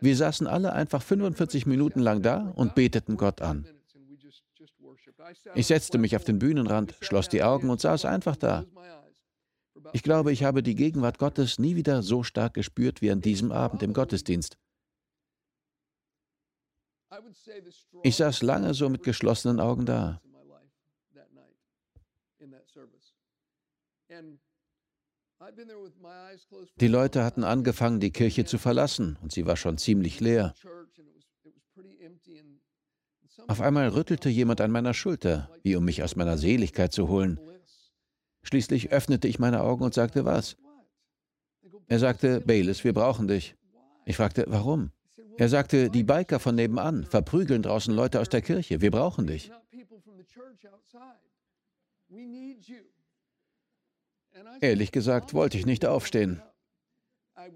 Wir 0.00 0.16
saßen 0.16 0.46
alle 0.46 0.72
einfach 0.72 1.02
45 1.02 1.66
Minuten 1.66 2.00
lang 2.00 2.22
da 2.22 2.52
und 2.54 2.74
beteten 2.74 3.16
Gott 3.16 3.40
an. 3.42 3.66
Ich 5.54 5.66
setzte 5.66 5.98
mich 5.98 6.16
auf 6.16 6.24
den 6.24 6.38
Bühnenrand, 6.38 6.96
schloss 7.00 7.28
die 7.28 7.42
Augen 7.42 7.70
und 7.70 7.80
saß 7.80 8.04
einfach 8.04 8.36
da. 8.36 8.64
Ich 9.92 10.02
glaube, 10.02 10.32
ich 10.32 10.44
habe 10.44 10.62
die 10.62 10.74
Gegenwart 10.74 11.18
Gottes 11.18 11.58
nie 11.58 11.76
wieder 11.76 12.02
so 12.02 12.22
stark 12.22 12.54
gespürt 12.54 13.00
wie 13.00 13.10
an 13.10 13.20
diesem 13.20 13.52
Abend 13.52 13.82
im 13.82 13.92
Gottesdienst. 13.92 14.58
Ich 18.02 18.16
saß 18.16 18.42
lange 18.42 18.74
so 18.74 18.88
mit 18.88 19.02
geschlossenen 19.02 19.60
Augen 19.60 19.86
da. 19.86 20.20
Die 26.80 26.88
Leute 26.88 27.24
hatten 27.24 27.44
angefangen, 27.44 28.00
die 28.00 28.10
Kirche 28.10 28.44
zu 28.44 28.58
verlassen, 28.58 29.16
und 29.22 29.32
sie 29.32 29.46
war 29.46 29.56
schon 29.56 29.78
ziemlich 29.78 30.20
leer. 30.20 30.54
Auf 33.46 33.60
einmal 33.60 33.88
rüttelte 33.88 34.28
jemand 34.28 34.60
an 34.60 34.70
meiner 34.70 34.94
Schulter, 34.94 35.50
wie 35.62 35.76
um 35.76 35.84
mich 35.84 36.02
aus 36.02 36.16
meiner 36.16 36.36
Seligkeit 36.36 36.92
zu 36.92 37.08
holen. 37.08 37.38
Schließlich 38.42 38.92
öffnete 38.92 39.28
ich 39.28 39.38
meine 39.38 39.62
Augen 39.62 39.84
und 39.84 39.94
sagte, 39.94 40.24
was? 40.24 40.56
Er 41.86 41.98
sagte, 41.98 42.40
Bayless, 42.40 42.84
wir 42.84 42.92
brauchen 42.92 43.28
dich. 43.28 43.54
Ich 44.04 44.16
fragte, 44.16 44.44
warum? 44.48 44.90
Er 45.36 45.48
sagte, 45.48 45.88
die 45.90 46.02
Biker 46.02 46.40
von 46.40 46.54
nebenan 46.54 47.04
verprügeln 47.04 47.62
draußen 47.62 47.94
Leute 47.94 48.20
aus 48.20 48.28
der 48.28 48.42
Kirche. 48.42 48.80
Wir 48.80 48.90
brauchen 48.90 49.26
dich. 49.26 49.50
Ehrlich 54.60 54.92
gesagt 54.92 55.34
wollte 55.34 55.58
ich 55.58 55.66
nicht 55.66 55.86
aufstehen. 55.86 56.42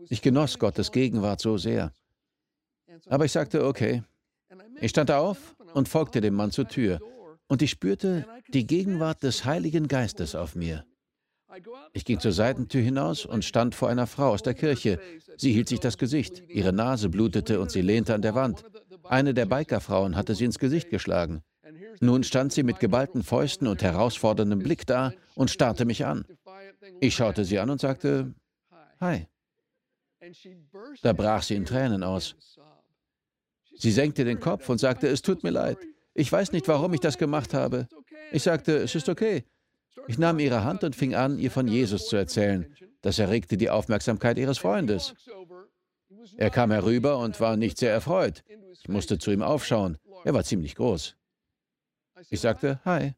Ich 0.08 0.22
genoss 0.22 0.58
Gottes 0.58 0.92
Gegenwart 0.92 1.40
so 1.40 1.58
sehr. 1.58 1.92
Aber 3.06 3.24
ich 3.24 3.32
sagte, 3.32 3.64
okay. 3.64 4.02
Ich 4.80 4.90
stand 4.90 5.10
auf 5.10 5.56
und 5.74 5.88
folgte 5.88 6.20
dem 6.20 6.34
Mann 6.34 6.50
zur 6.50 6.68
Tür. 6.68 7.00
Und 7.48 7.62
ich 7.62 7.70
spürte 7.70 8.26
die 8.48 8.66
Gegenwart 8.66 9.22
des 9.22 9.44
Heiligen 9.44 9.88
Geistes 9.88 10.34
auf 10.34 10.54
mir. 10.54 10.84
Ich 11.92 12.04
ging 12.04 12.18
zur 12.18 12.32
Seitentür 12.32 12.80
hinaus 12.80 13.26
und 13.26 13.44
stand 13.44 13.74
vor 13.74 13.88
einer 13.88 14.06
Frau 14.06 14.28
aus 14.28 14.42
der 14.42 14.54
Kirche. 14.54 14.98
Sie 15.36 15.52
hielt 15.52 15.68
sich 15.68 15.80
das 15.80 15.98
Gesicht, 15.98 16.42
ihre 16.48 16.72
Nase 16.72 17.10
blutete 17.10 17.60
und 17.60 17.70
sie 17.70 17.82
lehnte 17.82 18.14
an 18.14 18.22
der 18.22 18.34
Wand. 18.34 18.64
Eine 19.04 19.34
der 19.34 19.46
Bikerfrauen 19.46 20.16
hatte 20.16 20.34
sie 20.34 20.46
ins 20.46 20.58
Gesicht 20.58 20.88
geschlagen. 20.88 21.42
Nun 22.00 22.24
stand 22.24 22.52
sie 22.52 22.62
mit 22.62 22.80
geballten 22.80 23.22
Fäusten 23.22 23.66
und 23.66 23.82
herausforderndem 23.82 24.60
Blick 24.60 24.86
da 24.86 25.12
und 25.34 25.50
starrte 25.50 25.84
mich 25.84 26.06
an. 26.06 26.24
Ich 27.00 27.14
schaute 27.14 27.44
sie 27.44 27.58
an 27.58 27.70
und 27.70 27.80
sagte, 27.80 28.34
Hi. 29.00 29.26
Da 31.02 31.12
brach 31.12 31.42
sie 31.42 31.56
in 31.56 31.64
Tränen 31.64 32.02
aus. 32.02 32.36
Sie 33.76 33.90
senkte 33.90 34.24
den 34.24 34.40
Kopf 34.40 34.68
und 34.68 34.78
sagte, 34.78 35.08
es 35.08 35.22
tut 35.22 35.42
mir 35.42 35.50
leid. 35.50 35.78
Ich 36.14 36.30
weiß 36.30 36.52
nicht, 36.52 36.68
warum 36.68 36.92
ich 36.94 37.00
das 37.00 37.18
gemacht 37.18 37.54
habe. 37.54 37.88
Ich 38.32 38.42
sagte, 38.42 38.76
es 38.76 38.94
ist 38.94 39.08
okay. 39.08 39.44
Ich 40.08 40.18
nahm 40.18 40.38
ihre 40.38 40.64
Hand 40.64 40.84
und 40.84 40.96
fing 40.96 41.14
an, 41.14 41.38
ihr 41.38 41.50
von 41.50 41.68
Jesus 41.68 42.08
zu 42.08 42.16
erzählen. 42.16 42.74
Das 43.00 43.18
erregte 43.18 43.56
die 43.56 43.70
Aufmerksamkeit 43.70 44.38
ihres 44.38 44.58
Freundes. 44.58 45.14
Er 46.36 46.50
kam 46.50 46.70
herüber 46.70 47.18
und 47.18 47.40
war 47.40 47.56
nicht 47.56 47.78
sehr 47.78 47.92
erfreut. 47.92 48.44
Ich 48.80 48.88
musste 48.88 49.18
zu 49.18 49.30
ihm 49.30 49.42
aufschauen. 49.42 49.98
Er 50.24 50.34
war 50.34 50.44
ziemlich 50.44 50.74
groß. 50.76 51.16
Ich 52.30 52.40
sagte, 52.40 52.80
Hi. 52.84 53.14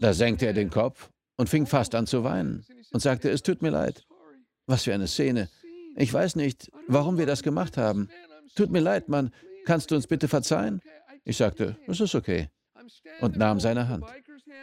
Da 0.00 0.12
senkte 0.12 0.46
er 0.46 0.52
den 0.52 0.70
Kopf 0.70 1.10
und 1.36 1.48
fing 1.48 1.66
fast 1.66 1.94
an 1.94 2.06
zu 2.06 2.24
weinen 2.24 2.64
und 2.92 3.00
sagte, 3.00 3.30
es 3.30 3.42
tut 3.42 3.62
mir 3.62 3.70
leid. 3.70 4.06
Was 4.66 4.84
für 4.84 4.94
eine 4.94 5.08
Szene. 5.08 5.48
Ich 5.96 6.12
weiß 6.12 6.36
nicht, 6.36 6.70
warum 6.86 7.18
wir 7.18 7.26
das 7.26 7.42
gemacht 7.42 7.76
haben. 7.76 8.08
Tut 8.58 8.72
mir 8.72 8.80
leid, 8.80 9.08
Mann. 9.08 9.30
Kannst 9.66 9.92
du 9.92 9.94
uns 9.94 10.08
bitte 10.08 10.26
verzeihen? 10.26 10.80
Ich 11.24 11.36
sagte, 11.36 11.76
es 11.86 12.00
ist 12.00 12.16
okay. 12.16 12.48
Und 13.20 13.36
nahm 13.36 13.60
seine 13.60 13.88
Hand. 13.88 14.04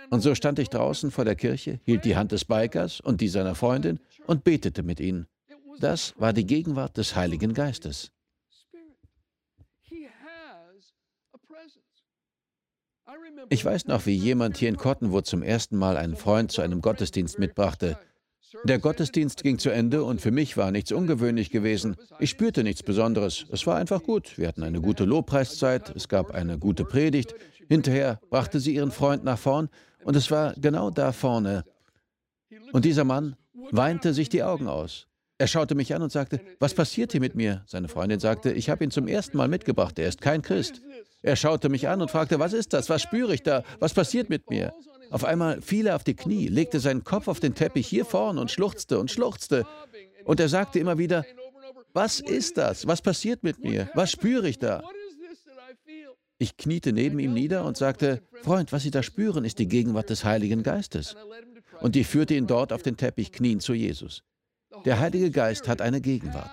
Und 0.09 0.19
so 0.19 0.35
stand 0.35 0.59
ich 0.59 0.69
draußen 0.69 1.11
vor 1.11 1.23
der 1.23 1.37
Kirche, 1.37 1.79
hielt 1.85 2.03
die 2.03 2.17
Hand 2.17 2.33
des 2.33 2.43
Bikers 2.43 2.99
und 2.99 3.21
die 3.21 3.29
seiner 3.29 3.55
Freundin 3.55 4.01
und 4.27 4.43
betete 4.43 4.83
mit 4.83 4.99
ihnen. 4.99 5.27
Das 5.79 6.13
war 6.17 6.33
die 6.33 6.45
Gegenwart 6.45 6.97
des 6.97 7.15
Heiligen 7.15 7.53
Geistes. 7.53 8.11
Ich 13.47 13.63
weiß 13.63 13.85
noch, 13.85 14.05
wie 14.05 14.15
jemand 14.15 14.57
hier 14.57 14.67
in 14.67 14.75
Cottonwood 14.75 15.25
zum 15.25 15.41
ersten 15.41 15.77
Mal 15.77 15.95
einen 15.95 16.17
Freund 16.17 16.51
zu 16.51 16.61
einem 16.61 16.81
Gottesdienst 16.81 17.39
mitbrachte. 17.39 17.97
Der 18.63 18.79
Gottesdienst 18.79 19.43
ging 19.43 19.59
zu 19.59 19.69
Ende 19.69 20.03
und 20.03 20.21
für 20.21 20.31
mich 20.31 20.57
war 20.57 20.71
nichts 20.71 20.91
ungewöhnlich 20.91 21.51
gewesen. 21.51 21.95
Ich 22.19 22.31
spürte 22.31 22.63
nichts 22.63 22.83
Besonderes. 22.83 23.45
Es 23.51 23.67
war 23.67 23.75
einfach 23.75 24.01
gut. 24.01 24.37
Wir 24.37 24.47
hatten 24.47 24.63
eine 24.63 24.81
gute 24.81 25.05
Lobpreiszeit, 25.05 25.95
es 25.95 26.07
gab 26.07 26.31
eine 26.31 26.57
gute 26.57 26.85
Predigt. 26.85 27.35
Hinterher 27.67 28.19
brachte 28.29 28.59
sie 28.59 28.75
ihren 28.75 28.91
Freund 28.91 29.23
nach 29.23 29.37
vorn 29.37 29.69
und 30.03 30.15
es 30.15 30.31
war 30.31 30.53
genau 30.55 30.89
da 30.89 31.11
vorne. 31.11 31.63
Und 32.71 32.85
dieser 32.85 33.03
Mann 33.03 33.35
weinte 33.71 34.13
sich 34.13 34.29
die 34.29 34.43
Augen 34.43 34.67
aus. 34.67 35.07
Er 35.37 35.47
schaute 35.47 35.75
mich 35.75 35.93
an 35.93 36.01
und 36.01 36.11
sagte, 36.11 36.39
was 36.59 36.73
passiert 36.73 37.11
hier 37.11 37.19
mit 37.19 37.35
mir? 37.35 37.63
Seine 37.67 37.89
Freundin 37.89 38.19
sagte, 38.19 38.53
ich 38.53 38.69
habe 38.69 38.85
ihn 38.85 38.91
zum 38.91 39.07
ersten 39.07 39.35
Mal 39.35 39.49
mitgebracht, 39.49 39.99
er 39.99 40.07
ist 40.07 40.21
kein 40.21 40.41
Christ. 40.41 40.81
Er 41.21 41.35
schaute 41.35 41.67
mich 41.69 41.89
an 41.89 42.01
und 42.01 42.09
fragte, 42.09 42.39
was 42.39 42.53
ist 42.53 42.71
das? 42.71 42.89
Was 42.89 43.01
spüre 43.01 43.33
ich 43.33 43.43
da? 43.43 43.63
Was 43.79 43.93
passiert 43.93 44.29
mit 44.29 44.49
mir? 44.49 44.73
Auf 45.15 45.23
einmal 45.23 45.61
fiel 45.61 45.87
er 45.87 45.95
auf 45.95 46.03
die 46.03 46.13
Knie, 46.13 46.49
legte 46.49 46.81
seinen 46.81 47.05
Kopf 47.05 47.29
auf 47.29 47.39
den 47.39 47.55
Teppich 47.55 47.87
hier 47.87 48.03
vorn 48.03 48.37
und 48.37 48.51
schluchzte 48.51 48.99
und 48.99 49.09
schluchzte. 49.09 49.65
Und 50.25 50.41
er 50.41 50.49
sagte 50.49 50.77
immer 50.77 50.97
wieder, 50.97 51.25
was 51.93 52.19
ist 52.19 52.57
das? 52.57 52.85
Was 52.85 53.01
passiert 53.01 53.41
mit 53.41 53.63
mir? 53.63 53.89
Was 53.93 54.11
spüre 54.11 54.49
ich 54.49 54.59
da? 54.59 54.83
Ich 56.37 56.57
kniete 56.57 56.91
neben 56.91 57.17
ihm 57.19 57.33
nieder 57.33 57.63
und 57.63 57.77
sagte, 57.77 58.23
Freund, 58.43 58.73
was 58.73 58.83
Sie 58.83 58.91
da 58.91 59.03
spüren, 59.03 59.45
ist 59.45 59.57
die 59.57 59.69
Gegenwart 59.69 60.09
des 60.09 60.25
Heiligen 60.25 60.63
Geistes. 60.63 61.15
Und 61.79 61.95
ich 61.95 62.07
führte 62.07 62.33
ihn 62.33 62.45
dort 62.45 62.73
auf 62.73 62.83
den 62.83 62.97
Teppich 62.97 63.31
knien 63.31 63.61
zu 63.61 63.73
Jesus. 63.73 64.21
Der 64.83 64.99
Heilige 64.99 65.31
Geist 65.31 65.69
hat 65.69 65.79
eine 65.81 66.01
Gegenwart. 66.01 66.51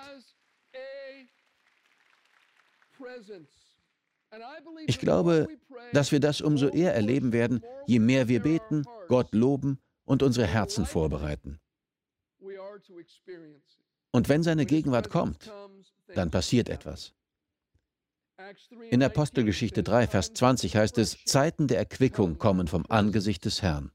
Ich 4.87 4.99
glaube, 4.99 5.47
dass 5.91 6.11
wir 6.11 6.19
das 6.19 6.41
umso 6.41 6.67
eher 6.67 6.93
erleben 6.93 7.33
werden, 7.33 7.63
je 7.85 7.99
mehr 7.99 8.27
wir 8.27 8.41
beten, 8.41 8.83
Gott 9.07 9.33
loben 9.33 9.79
und 10.05 10.23
unsere 10.23 10.47
Herzen 10.47 10.85
vorbereiten. 10.85 11.59
Und 14.11 14.29
wenn 14.29 14.43
seine 14.43 14.65
Gegenwart 14.65 15.09
kommt, 15.09 15.51
dann 16.13 16.31
passiert 16.31 16.69
etwas. 16.69 17.13
In 18.89 19.01
Apostelgeschichte 19.03 19.83
3, 19.83 20.07
Vers 20.07 20.33
20 20.33 20.75
heißt 20.75 20.97
es, 20.97 21.23
Zeiten 21.25 21.67
der 21.67 21.77
Erquickung 21.77 22.37
kommen 22.37 22.67
vom 22.67 22.85
Angesicht 22.89 23.45
des 23.45 23.61
Herrn. 23.61 23.91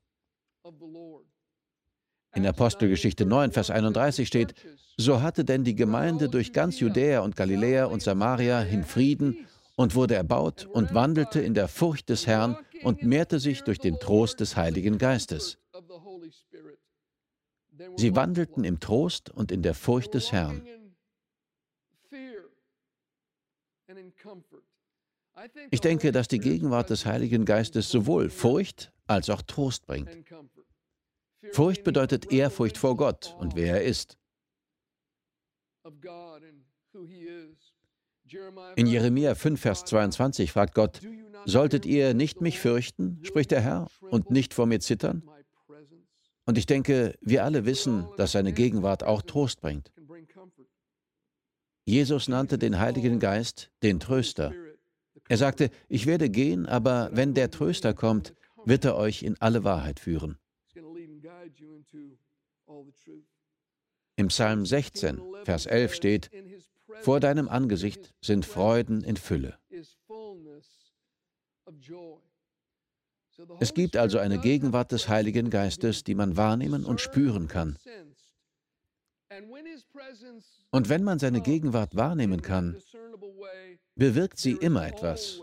In 2.35 2.47
Apostelgeschichte 2.47 3.27
9, 3.27 3.53
Vers 3.53 3.71
31 3.71 4.27
steht, 4.27 4.55
so 4.97 5.23
hatte 5.23 5.45
denn 5.45 5.65
die 5.65 5.75
Gemeinde 5.75 6.29
durch 6.29 6.53
ganz 6.53 6.81
Judäa 6.81 7.21
und 7.21 7.37
Galiläa 7.37 7.87
und 7.87 8.03
Samaria 8.03 8.61
hin 8.61 8.85
Frieden 8.85 9.47
und 9.79 9.95
wurde 9.95 10.17
erbaut 10.17 10.67
und 10.67 10.93
wandelte 10.93 11.41
in 11.41 11.55
der 11.55 11.69
Furcht 11.69 12.09
des 12.09 12.27
Herrn 12.27 12.59
und 12.83 13.05
mehrte 13.05 13.39
sich 13.39 13.63
durch 13.63 13.79
den 13.79 14.01
Trost 14.01 14.41
des 14.41 14.57
Heiligen 14.57 14.99
Geistes. 14.99 15.57
Sie 17.97 18.17
wandelten 18.17 18.65
im 18.65 18.81
Trost 18.81 19.31
und 19.31 19.53
in 19.53 19.63
der 19.63 19.75
Furcht 19.75 20.15
des 20.15 20.33
Herrn. 20.33 20.67
Ich 25.71 25.81
denke, 25.81 26.11
dass 26.11 26.27
die 26.27 26.41
Gegenwart 26.41 26.91
des 26.91 27.07
Heiligen 27.07 27.45
Geistes 27.45 27.89
sowohl 27.89 28.31
Furcht 28.31 28.93
als 29.07 29.31
auch 29.31 29.43
Trost 29.43 29.87
bringt. 29.87 30.11
Furcht 31.53 31.85
bedeutet 31.85 32.33
Ehrfurcht 32.33 32.79
vor 32.79 32.97
Gott 32.97 33.37
und 33.39 33.55
wer 33.55 33.75
er 33.75 33.85
ist. 33.85 34.19
In 38.77 38.87
Jeremia 38.87 39.35
5, 39.35 39.61
Vers 39.61 39.85
22 39.85 40.53
fragt 40.53 40.75
Gott, 40.75 41.01
Solltet 41.45 41.87
ihr 41.87 42.15
nicht 42.15 42.41
mich 42.41 42.59
fürchten, 42.59 43.21
spricht 43.23 43.51
der 43.51 43.61
Herr, 43.61 43.89
und 44.01 44.31
nicht 44.31 44.55
vor 44.55 44.67
mir 44.67 44.81
zittern? 44.81 45.23
Und 46.45 46.59
ich 46.59 46.67
denke, 46.67 47.15
wir 47.21 47.45
alle 47.45 47.65
wissen, 47.65 48.09
dass 48.17 48.33
seine 48.33 48.53
Gegenwart 48.53 49.05
auch 49.05 49.23
Trost 49.23 49.61
bringt. 49.61 49.93
Jesus 51.85 52.29
nannte 52.29 52.59
den 52.59 52.79
Heiligen 52.79 53.19
Geist 53.19 53.71
den 53.83 54.01
Tröster. 54.01 54.53
Er 55.29 55.37
sagte, 55.37 55.71
ich 55.89 56.07
werde 56.07 56.29
gehen, 56.29 56.67
aber 56.67 57.11
wenn 57.13 57.35
der 57.35 57.51
Tröster 57.51 57.95
kommt, 57.95 58.35
wird 58.65 58.85
er 58.85 58.97
euch 58.97 59.23
in 59.23 59.41
alle 59.41 59.65
Wahrheit 59.65 60.01
führen. 60.01 60.39
Im 64.17 64.29
Psalm 64.29 64.67
16, 64.67 65.21
Vers 65.45 65.67
11 65.67 65.95
steht, 65.95 66.31
vor 67.01 67.21
deinem 67.21 67.49
Angesicht 67.49 68.15
sind 68.21 68.45
Freuden 68.45 69.03
in 69.03 69.17
Fülle. 69.17 69.59
Es 73.61 73.75
gibt 73.75 73.97
also 73.97 74.19
eine 74.19 74.39
Gegenwart 74.39 74.93
des 74.93 75.09
Heiligen 75.09 75.51
Geistes, 75.51 76.03
die 76.03 76.15
man 76.15 76.37
wahrnehmen 76.37 76.85
und 76.85 77.01
spüren 77.01 77.47
kann. 77.47 77.79
Und 80.71 80.89
wenn 80.89 81.05
man 81.05 81.19
seine 81.19 81.41
Gegenwart 81.41 81.95
wahrnehmen 81.95 82.43
kann, 82.43 82.83
bewirkt 83.95 84.39
sie 84.39 84.53
immer 84.53 84.87
etwas. 84.87 85.41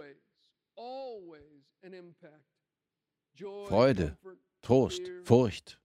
Freude, 3.67 4.17
Trost, 4.61 5.01
Furcht 5.23 5.79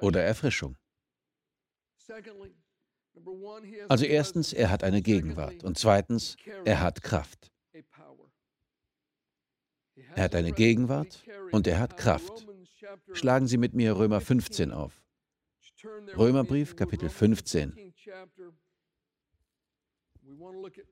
oder 0.00 0.22
Erfrischung. 0.22 0.76
Also 3.88 4.04
erstens, 4.04 4.52
er 4.52 4.70
hat 4.70 4.84
eine 4.84 5.02
Gegenwart 5.02 5.64
und 5.64 5.78
zweitens, 5.78 6.36
er 6.64 6.80
hat 6.80 7.02
Kraft. 7.02 7.50
Er 10.14 10.24
hat 10.24 10.34
eine 10.34 10.52
Gegenwart 10.52 11.24
und 11.52 11.66
er 11.66 11.78
hat 11.78 11.96
Kraft. 11.96 12.46
Schlagen 13.12 13.46
Sie 13.46 13.58
mit 13.58 13.74
mir 13.74 13.96
Römer 13.96 14.20
15 14.20 14.72
auf. 14.72 15.02
Römerbrief, 16.16 16.76
Kapitel 16.76 17.08
15. 17.08 17.92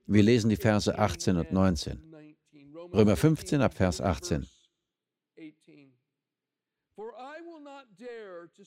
Wir 0.07 0.23
lesen 0.23 0.49
die 0.49 0.57
Verse 0.57 0.99
18 0.99 1.37
und 1.37 1.53
19. 1.53 2.37
Römer 2.93 3.17
15 3.17 3.61
ab 3.61 3.75
Vers 3.75 4.01
18. 4.01 4.47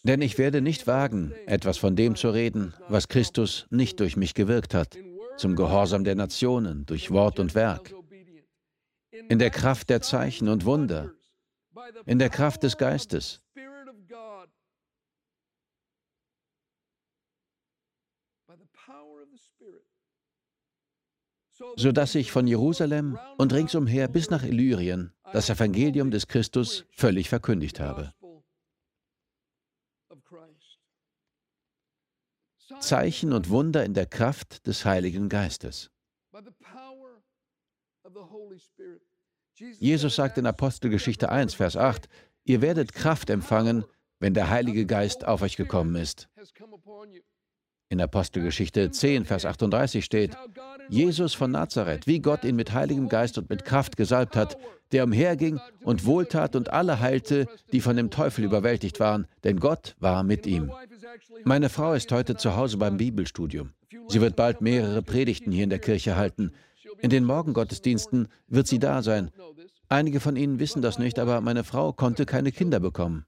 Denn 0.03 0.21
ich 0.21 0.37
werde 0.37 0.61
nicht 0.61 0.87
wagen, 0.87 1.33
etwas 1.45 1.77
von 1.77 1.95
dem 1.95 2.15
zu 2.15 2.29
reden, 2.29 2.73
was 2.87 3.07
Christus 3.07 3.67
nicht 3.69 3.99
durch 3.99 4.15
mich 4.15 4.33
gewirkt 4.33 4.73
hat, 4.73 4.97
zum 5.37 5.55
Gehorsam 5.55 6.03
der 6.03 6.15
Nationen, 6.15 6.85
durch 6.85 7.11
Wort 7.11 7.39
und 7.39 7.55
Werk, 7.55 7.93
in 9.29 9.37
der 9.37 9.49
Kraft 9.49 9.89
der 9.89 10.01
Zeichen 10.01 10.47
und 10.47 10.65
Wunder, 10.65 11.11
in 12.05 12.19
der 12.19 12.29
Kraft 12.29 12.63
des 12.63 12.77
Geistes, 12.77 13.41
sodass 21.75 22.15
ich 22.15 22.31
von 22.31 22.47
Jerusalem 22.47 23.19
und 23.37 23.53
ringsumher 23.53 24.07
bis 24.07 24.29
nach 24.29 24.43
Illyrien 24.43 25.13
das 25.33 25.49
Evangelium 25.49 26.11
des 26.11 26.27
Christus 26.27 26.85
völlig 26.91 27.29
verkündigt 27.29 27.79
habe. 27.79 28.13
Zeichen 32.79 33.33
und 33.33 33.49
Wunder 33.49 33.83
in 33.83 33.93
der 33.93 34.05
Kraft 34.05 34.65
des 34.67 34.85
Heiligen 34.85 35.29
Geistes. 35.29 35.91
Jesus 39.79 40.15
sagt 40.15 40.37
in 40.37 40.45
Apostelgeschichte 40.45 41.29
1, 41.29 41.53
Vers 41.53 41.77
8, 41.77 42.07
ihr 42.43 42.61
werdet 42.61 42.93
Kraft 42.93 43.29
empfangen, 43.29 43.85
wenn 44.19 44.33
der 44.33 44.49
Heilige 44.49 44.85
Geist 44.85 45.25
auf 45.25 45.41
euch 45.41 45.57
gekommen 45.57 45.95
ist. 45.95 46.29
In 47.91 47.99
Apostelgeschichte 47.99 48.89
10, 48.89 49.25
Vers 49.25 49.45
38 49.45 50.05
steht, 50.05 50.37
Jesus 50.87 51.33
von 51.33 51.51
Nazareth, 51.51 52.07
wie 52.07 52.21
Gott 52.21 52.45
ihn 52.45 52.55
mit 52.55 52.71
Heiligem 52.71 53.09
Geist 53.09 53.37
und 53.37 53.49
mit 53.49 53.65
Kraft 53.65 53.97
gesalbt 53.97 54.37
hat, 54.37 54.57
der 54.93 55.03
umherging 55.03 55.59
und 55.83 56.05
wohltat 56.05 56.55
und 56.55 56.71
alle 56.71 57.01
heilte, 57.01 57.47
die 57.73 57.81
von 57.81 57.97
dem 57.97 58.09
Teufel 58.09 58.45
überwältigt 58.45 59.01
waren, 59.01 59.27
denn 59.43 59.59
Gott 59.59 59.97
war 59.99 60.23
mit 60.23 60.47
ihm. 60.47 60.71
Meine 61.43 61.67
Frau 61.67 61.91
ist 61.91 62.09
heute 62.13 62.37
zu 62.37 62.55
Hause 62.55 62.77
beim 62.77 62.95
Bibelstudium. 62.95 63.73
Sie 64.07 64.21
wird 64.21 64.37
bald 64.37 64.61
mehrere 64.61 65.01
Predigten 65.01 65.51
hier 65.51 65.65
in 65.65 65.69
der 65.69 65.79
Kirche 65.79 66.15
halten. 66.15 66.53
In 67.01 67.09
den 67.09 67.25
Morgengottesdiensten 67.25 68.29
wird 68.47 68.67
sie 68.67 68.79
da 68.79 69.03
sein. 69.03 69.31
Einige 69.89 70.21
von 70.21 70.37
Ihnen 70.37 70.59
wissen 70.59 70.81
das 70.81 70.97
nicht, 70.97 71.19
aber 71.19 71.41
meine 71.41 71.65
Frau 71.65 71.91
konnte 71.91 72.25
keine 72.25 72.53
Kinder 72.53 72.79
bekommen. 72.79 73.25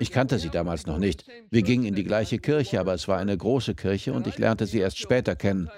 Ich 0.00 0.10
kannte 0.10 0.38
sie 0.38 0.50
damals 0.50 0.86
noch 0.86 0.98
nicht. 0.98 1.26
Wir 1.50 1.62
gingen 1.62 1.84
in 1.84 1.94
die 1.94 2.04
gleiche 2.04 2.38
Kirche, 2.38 2.80
aber 2.80 2.94
es 2.94 3.08
war 3.08 3.18
eine 3.18 3.36
große 3.36 3.74
Kirche 3.74 4.12
und 4.12 4.26
ich 4.26 4.38
lernte 4.38 4.66
sie 4.66 4.78
erst 4.78 4.98
später 4.98 5.36
kennen. 5.36 5.70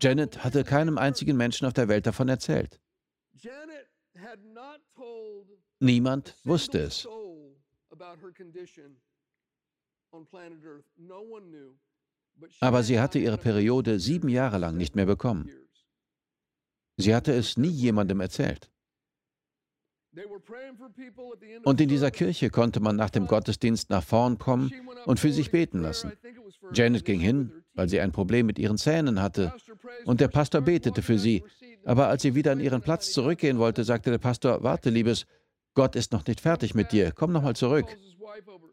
Janet 0.00 0.44
hatte 0.44 0.64
keinem 0.64 0.98
einzigen 0.98 1.36
Menschen 1.36 1.66
auf 1.66 1.72
der 1.72 1.88
Welt 1.88 2.06
davon 2.06 2.28
erzählt. 2.28 2.80
Niemand 5.80 6.36
wusste 6.44 6.78
es. 6.80 7.08
Aber 12.60 12.82
sie 12.82 13.00
hatte 13.00 13.18
ihre 13.18 13.38
Periode 13.38 14.00
sieben 14.00 14.28
Jahre 14.28 14.58
lang 14.58 14.76
nicht 14.76 14.96
mehr 14.96 15.06
bekommen. 15.06 15.50
Sie 16.96 17.14
hatte 17.14 17.32
es 17.32 17.56
nie 17.56 17.68
jemandem 17.68 18.20
erzählt. 18.20 18.71
Und 21.64 21.80
in 21.80 21.88
dieser 21.88 22.10
Kirche 22.10 22.50
konnte 22.50 22.80
man 22.80 22.96
nach 22.96 23.10
dem 23.10 23.26
Gottesdienst 23.26 23.90
nach 23.90 24.04
vorn 24.04 24.38
kommen 24.38 24.70
und 25.06 25.20
für 25.20 25.32
sich 25.32 25.50
beten 25.50 25.80
lassen. 25.80 26.12
Janet 26.74 27.04
ging 27.04 27.20
hin, 27.20 27.52
weil 27.74 27.88
sie 27.88 28.00
ein 28.00 28.12
Problem 28.12 28.46
mit 28.46 28.58
ihren 28.58 28.76
Zähnen 28.76 29.22
hatte, 29.22 29.54
und 30.04 30.20
der 30.20 30.28
Pastor 30.28 30.60
betete 30.60 31.02
für 31.02 31.18
sie. 31.18 31.42
Aber 31.84 32.08
als 32.08 32.22
sie 32.22 32.34
wieder 32.34 32.52
an 32.52 32.60
ihren 32.60 32.82
Platz 32.82 33.12
zurückgehen 33.12 33.58
wollte, 33.58 33.84
sagte 33.84 34.10
der 34.10 34.18
Pastor, 34.18 34.62
warte, 34.62 34.90
Liebes, 34.90 35.26
Gott 35.74 35.96
ist 35.96 36.12
noch 36.12 36.26
nicht 36.26 36.40
fertig 36.40 36.74
mit 36.74 36.92
dir, 36.92 37.12
komm 37.12 37.32
nochmal 37.32 37.56
zurück. 37.56 37.86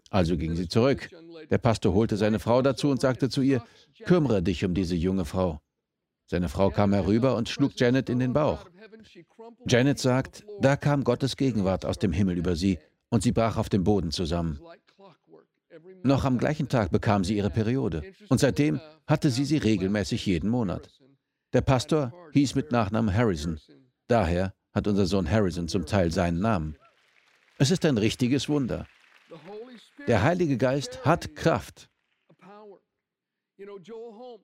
Also 0.10 0.38
ging 0.38 0.56
sie 0.56 0.68
zurück. 0.68 1.10
Der 1.50 1.58
Pastor 1.58 1.94
holte 1.94 2.18
seine 2.18 2.40
Frau 2.40 2.62
dazu 2.62 2.90
und 2.90 3.00
sagte 3.00 3.30
zu 3.30 3.42
ihr, 3.42 3.64
kümmere 4.06 4.44
dich 4.44 4.66
um 4.66 4.74
diese 4.74 4.96
junge 4.96 5.26
Frau. 5.26 5.62
Seine 6.26 6.50
Frau 6.50 6.70
kam 6.70 6.94
herüber 6.94 7.36
und 7.36 7.50
schlug 7.50 7.80
Janet 7.80 8.10
in 8.10 8.20
den 8.20 8.34
Bauch. 8.34 8.66
Janet 9.68 10.00
sagt, 10.00 10.46
da 10.62 10.76
kam 10.76 11.04
Gottes 11.04 11.36
Gegenwart 11.36 11.86
aus 11.86 12.00
dem 12.00 12.12
Himmel 12.12 12.38
über 12.38 12.56
sie 12.56 12.80
und 13.10 13.24
sie 13.24 13.32
brach 13.32 13.58
auf 13.58 13.70
dem 13.70 13.84
Boden 13.84 14.12
zusammen. 14.12 14.60
Noch 16.04 16.26
am 16.26 16.38
gleichen 16.38 16.68
Tag 16.68 16.92
bekam 16.92 17.24
sie 17.24 17.38
ihre 17.38 17.50
Periode 17.50 18.04
und 18.30 18.40
seitdem 18.40 18.80
hatte 19.08 19.30
sie 19.30 19.46
sie 19.46 19.58
regelmäßig 19.58 20.26
jeden 20.26 20.50
Monat. 20.50 20.90
Der 21.54 21.62
Pastor 21.62 22.14
hieß 22.34 22.56
mit 22.56 22.72
Nachnamen 22.72 23.14
Harrison. 23.14 23.60
Daher 24.08 24.54
hat 24.72 24.88
unser 24.88 25.06
Sohn 25.06 25.30
Harrison 25.30 25.68
zum 25.68 25.86
Teil 25.86 26.12
seinen 26.12 26.40
Namen. 26.40 26.78
Es 27.58 27.72
ist 27.72 27.86
ein 27.86 27.98
richtiges 27.98 28.48
Wunder. 28.50 28.88
Der 30.08 30.24
Heilige 30.24 30.58
Geist 30.58 31.06
hat 31.06 31.36
Kraft. 31.36 31.90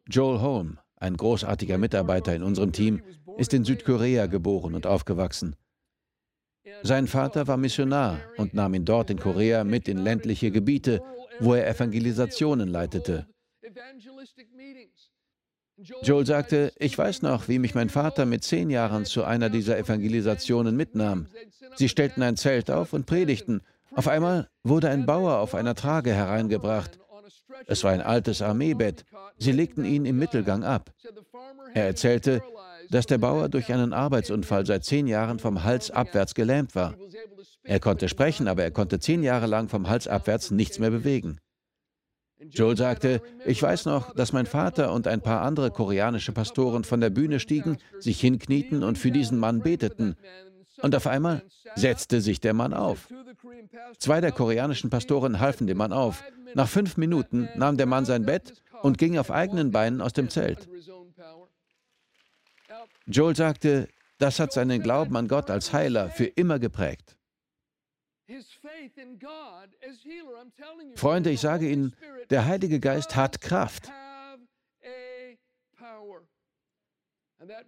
Joel 0.08 0.42
Holm, 0.42 0.80
ein 1.06 1.18
großartiger 1.18 1.78
Mitarbeiter 1.78 2.36
in 2.36 2.44
unserem 2.44 2.72
Team, 2.72 3.02
ist 3.38 3.54
in 3.54 3.64
Südkorea 3.64 4.28
geboren 4.28 4.76
und 4.76 4.86
aufgewachsen. 4.86 5.56
Sein 6.84 7.08
Vater 7.08 7.48
war 7.48 7.58
Missionar 7.58 8.20
und 8.38 8.54
nahm 8.54 8.74
ihn 8.74 8.86
dort 8.86 9.10
in 9.10 9.20
Korea 9.20 9.64
mit 9.64 9.88
in 9.88 9.98
ländliche 9.98 10.52
Gebiete, 10.52 11.02
wo 11.40 11.54
er 11.54 11.68
Evangelisationen 11.68 12.70
leitete. 12.70 13.28
Joel 16.04 16.26
sagte, 16.26 16.72
ich 16.78 16.98
weiß 16.98 17.22
noch, 17.22 17.50
wie 17.50 17.60
mich 17.60 17.76
mein 17.76 17.90
Vater 17.90 18.26
mit 18.26 18.44
zehn 18.44 18.70
Jahren 18.70 19.06
zu 19.06 19.26
einer 19.26 19.50
dieser 19.50 19.78
Evangelisationen 19.78 20.76
mitnahm. 20.76 21.28
Sie 21.76 21.90
stellten 21.90 22.24
ein 22.24 22.38
Zelt 22.38 22.72
auf 22.72 22.94
und 22.94 23.06
predigten. 23.06 23.62
Auf 23.94 24.08
einmal 24.08 24.48
wurde 24.64 24.90
ein 24.90 25.06
Bauer 25.06 25.40
auf 25.40 25.54
einer 25.54 25.76
Trage 25.76 26.14
hereingebracht. 26.14 27.00
Es 27.68 27.84
war 27.84 27.92
ein 27.92 28.02
altes 28.02 28.42
Armeebett. 28.42 29.06
Sie 29.38 29.52
legten 29.52 29.86
ihn 29.86 30.06
im 30.06 30.18
Mittelgang 30.18 30.64
ab. 30.64 30.92
Er 31.74 31.86
erzählte, 31.86 32.42
dass 32.90 33.06
der 33.06 33.18
Bauer 33.18 33.50
durch 33.50 33.72
einen 33.72 33.94
Arbeitsunfall 33.94 34.66
seit 34.66 34.84
zehn 34.86 35.08
Jahren 35.08 35.40
vom 35.40 35.64
Hals 35.64 35.92
abwärts 35.92 36.36
gelähmt 36.36 36.76
war. 36.76 36.96
Er 37.64 37.80
konnte 37.80 38.10
sprechen, 38.10 38.48
aber 38.48 38.64
er 38.64 38.72
konnte 38.72 39.00
zehn 39.00 39.24
Jahre 39.24 39.48
lang 39.48 39.70
vom 39.70 39.90
Hals 39.90 40.08
abwärts 40.08 40.52
nichts 40.52 40.80
mehr 40.80 40.92
bewegen. 40.92 41.40
Joel 42.52 42.78
sagte, 42.78 43.22
ich 43.46 43.62
weiß 43.62 43.86
noch, 43.86 44.14
dass 44.14 44.34
mein 44.34 44.46
Vater 44.46 44.92
und 44.92 45.08
ein 45.08 45.22
paar 45.22 45.42
andere 45.42 45.72
koreanische 45.72 46.32
Pastoren 46.32 46.84
von 46.84 47.00
der 47.00 47.10
Bühne 47.10 47.40
stiegen, 47.40 47.78
sich 48.00 48.20
hinknieten 48.20 48.84
und 48.84 48.98
für 48.98 49.12
diesen 49.12 49.40
Mann 49.40 49.62
beteten. 49.62 50.16
Und 50.82 50.96
auf 50.96 51.08
einmal 51.08 51.44
setzte 51.76 52.22
sich 52.22 52.40
der 52.40 52.54
Mann 52.54 52.74
auf. 52.74 53.08
Zwei 53.98 54.22
der 54.22 54.32
koreanischen 54.32 54.90
Pastoren 54.90 55.40
halfen 55.40 55.68
dem 55.68 55.78
Mann 55.78 55.94
auf. 55.94 56.24
Nach 56.54 56.68
fünf 56.68 56.98
Minuten 56.98 57.50
nahm 57.56 57.78
der 57.78 57.86
Mann 57.86 58.06
sein 58.06 58.26
Bett 58.26 58.62
und 58.82 58.98
ging 58.98 59.18
auf 59.18 59.32
eigenen 59.32 59.72
Beinen 59.72 60.02
aus 60.02 60.14
dem 60.14 60.30
Zelt. 60.30 60.70
Joel 63.06 63.36
sagte, 63.36 63.88
das 64.18 64.40
hat 64.40 64.54
seinen 64.54 64.82
Glauben 64.82 65.16
an 65.18 65.28
Gott 65.28 65.50
als 65.50 65.74
Heiler 65.74 66.10
für 66.10 66.26
immer 66.26 66.60
geprägt. 66.60 67.18
Freunde, 70.96 71.30
ich 71.30 71.42
sage 71.42 71.70
Ihnen, 71.70 71.96
der 72.30 72.46
Heilige 72.46 72.80
Geist 72.80 73.16
hat 73.16 73.42
Kraft. 73.42 73.92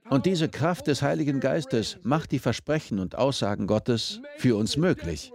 Und 0.09 0.25
diese 0.25 0.49
Kraft 0.49 0.87
des 0.87 1.01
Heiligen 1.01 1.39
Geistes 1.39 1.97
macht 2.03 2.31
die 2.31 2.39
Versprechen 2.39 2.99
und 2.99 3.15
Aussagen 3.15 3.67
Gottes 3.67 4.21
für 4.37 4.55
uns 4.55 4.77
möglich. 4.77 5.31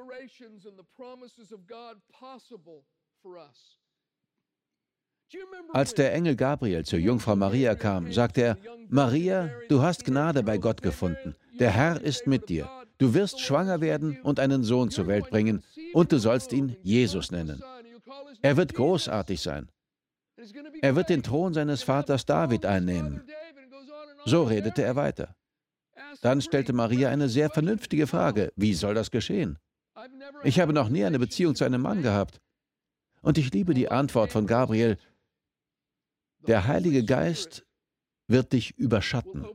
Als 5.73 5.95
der 5.95 6.13
Engel 6.13 6.37
Gabriel 6.37 6.85
zur 6.85 6.99
Jungfrau 6.99 7.37
Maria 7.37 7.75
kam, 7.75 8.13
sagte 8.13 8.43
er, 8.43 8.59
Maria, 8.89 9.51
du 9.69 9.81
hast 9.81 10.05
Gnade 10.05 10.43
bei 10.43 10.59
Gott 10.59 10.83
gefunden. 10.83 11.35
Der 11.59 11.71
Herr 11.71 12.01
ist 12.01 12.27
mit 12.27 12.49
dir. 12.49 12.69
Du 12.99 13.15
wirst 13.15 13.41
schwanger 13.41 13.81
werden 13.81 14.19
und 14.23 14.39
einen 14.39 14.63
Sohn 14.63 14.91
zur 14.91 15.07
Welt 15.07 15.31
bringen, 15.31 15.63
und 15.93 16.13
du 16.13 16.19
sollst 16.19 16.53
ihn 16.53 16.77
Jesus 16.83 17.31
nennen. 17.31 17.63
Er 18.43 18.57
wird 18.57 18.75
großartig 18.75 19.41
sein. 19.41 19.69
Er 20.83 20.97
wird 20.97 21.09
den 21.09 21.23
Thron 21.23 21.55
seines 21.55 21.83
Vaters 21.83 22.27
David 22.27 22.67
einnehmen. 22.67 23.23
So 24.25 24.45
redete 24.45 24.83
er 24.83 24.97
weiter. 24.97 25.35
Dann 26.21 26.41
stellte 26.41 26.73
Maria 26.73 27.09
eine 27.09 27.29
sehr 27.29 27.51
vernünftige 27.51 28.07
Frage. 28.07 28.53
Wie 28.57 28.75
soll 28.75 28.95
das 28.95 29.11
geschehen? 29.11 29.59
Ich 30.45 30.61
habe 30.61 30.73
noch 30.73 30.89
nie 30.89 31.05
eine 31.05 31.19
Beziehung 31.19 31.55
zu 31.55 31.65
einem 31.65 31.83
Mann 31.83 32.03
gehabt. 32.03 32.41
Und 33.21 33.39
ich 33.39 33.53
liebe 33.53 33.75
die 33.75 33.91
Antwort 33.91 34.33
von 34.33 34.47
Gabriel. 34.47 34.99
Der 36.47 36.67
Heilige 36.67 37.05
Geist 37.05 37.65
wird 38.27 38.53
dich 38.53 38.77
überschatten. 38.79 39.47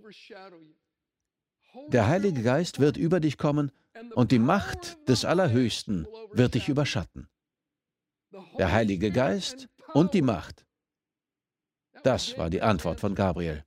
Der 1.89 2.07
Heilige 2.07 2.43
Geist 2.43 2.79
wird 2.79 2.97
über 2.97 3.19
dich 3.19 3.37
kommen 3.37 3.71
und 4.15 4.31
die 4.31 4.39
Macht 4.39 4.97
des 5.07 5.25
Allerhöchsten 5.25 6.07
wird 6.31 6.55
dich 6.55 6.69
überschatten. 6.69 7.27
Der 8.57 8.71
Heilige 8.71 9.11
Geist 9.11 9.67
und 9.93 10.13
die 10.13 10.21
Macht. 10.21 10.65
Das 12.03 12.37
war 12.37 12.49
die 12.49 12.61
Antwort 12.61 12.99
von 12.99 13.15
Gabriel. 13.15 13.63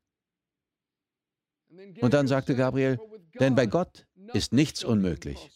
Und 2.01 2.15
dann 2.15 2.27
sagte 2.27 2.55
Gabriel, 2.55 2.99
denn 3.39 3.55
bei 3.55 3.67
Gott 3.67 4.07
ist 4.33 4.53
nichts 4.53 4.85
unmöglich. 4.85 5.51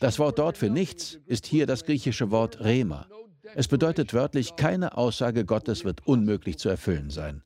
Das 0.00 0.18
Wort 0.18 0.38
dort 0.38 0.58
für 0.58 0.70
nichts 0.70 1.18
ist 1.26 1.46
hier 1.46 1.66
das 1.66 1.84
griechische 1.84 2.30
Wort 2.30 2.60
Rema. 2.60 3.06
Es 3.54 3.68
bedeutet 3.68 4.14
wörtlich, 4.14 4.56
keine 4.56 4.96
Aussage 4.96 5.44
Gottes 5.44 5.84
wird 5.84 6.06
unmöglich 6.06 6.58
zu 6.58 6.68
erfüllen 6.68 7.10
sein. 7.10 7.42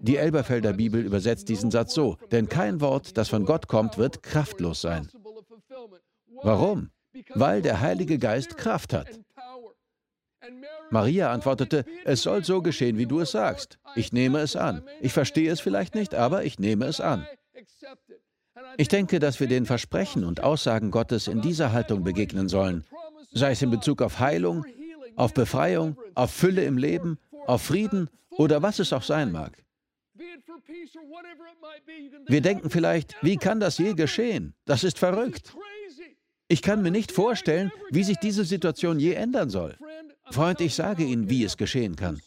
Die 0.00 0.16
Elberfelder 0.16 0.72
Bibel 0.72 1.04
übersetzt 1.04 1.48
diesen 1.48 1.70
Satz 1.70 1.94
so, 1.94 2.16
denn 2.32 2.48
kein 2.48 2.80
Wort, 2.80 3.16
das 3.16 3.28
von 3.28 3.44
Gott 3.44 3.68
kommt, 3.68 3.96
wird 3.96 4.22
kraftlos 4.22 4.80
sein. 4.80 5.08
Warum? 6.42 6.90
Weil 7.34 7.62
der 7.62 7.80
Heilige 7.80 8.18
Geist 8.18 8.56
Kraft 8.56 8.92
hat. 8.92 9.20
Maria 10.92 11.32
antwortete, 11.32 11.84
es 12.04 12.22
soll 12.22 12.44
so 12.44 12.62
geschehen, 12.62 12.98
wie 12.98 13.06
du 13.06 13.20
es 13.20 13.32
sagst. 13.32 13.78
Ich 13.96 14.12
nehme 14.12 14.40
es 14.40 14.56
an. 14.56 14.82
Ich 15.00 15.12
verstehe 15.12 15.50
es 15.50 15.60
vielleicht 15.60 15.94
nicht, 15.94 16.14
aber 16.14 16.44
ich 16.44 16.58
nehme 16.58 16.84
es 16.84 17.00
an. 17.00 17.26
Ich 18.76 18.88
denke, 18.88 19.18
dass 19.18 19.40
wir 19.40 19.48
den 19.48 19.66
Versprechen 19.66 20.24
und 20.24 20.42
Aussagen 20.42 20.90
Gottes 20.90 21.28
in 21.28 21.40
dieser 21.40 21.72
Haltung 21.72 22.04
begegnen 22.04 22.48
sollen, 22.48 22.84
sei 23.32 23.52
es 23.52 23.62
in 23.62 23.70
Bezug 23.70 24.02
auf 24.02 24.18
Heilung, 24.18 24.64
auf 25.16 25.34
Befreiung, 25.34 25.96
auf 26.14 26.30
Fülle 26.30 26.64
im 26.64 26.78
Leben, 26.78 27.18
auf 27.46 27.62
Frieden 27.62 28.08
oder 28.30 28.62
was 28.62 28.78
es 28.78 28.92
auch 28.92 29.02
sein 29.02 29.32
mag. 29.32 29.62
Wir 32.26 32.40
denken 32.40 32.70
vielleicht, 32.70 33.16
wie 33.22 33.36
kann 33.36 33.60
das 33.60 33.78
je 33.78 33.94
geschehen? 33.94 34.54
Das 34.64 34.84
ist 34.84 34.98
verrückt. 34.98 35.54
Ich 36.48 36.60
kann 36.62 36.82
mir 36.82 36.90
nicht 36.90 37.12
vorstellen, 37.12 37.72
wie 37.90 38.04
sich 38.04 38.18
diese 38.18 38.44
Situation 38.44 38.98
je 38.98 39.14
ändern 39.14 39.48
soll. 39.48 39.76
Freund, 40.30 40.60
ich 40.60 40.74
sage 40.74 41.04
Ihnen, 41.04 41.28
wie 41.28 41.44
es 41.44 41.56
geschehen 41.56 41.96
kann. 41.96 42.20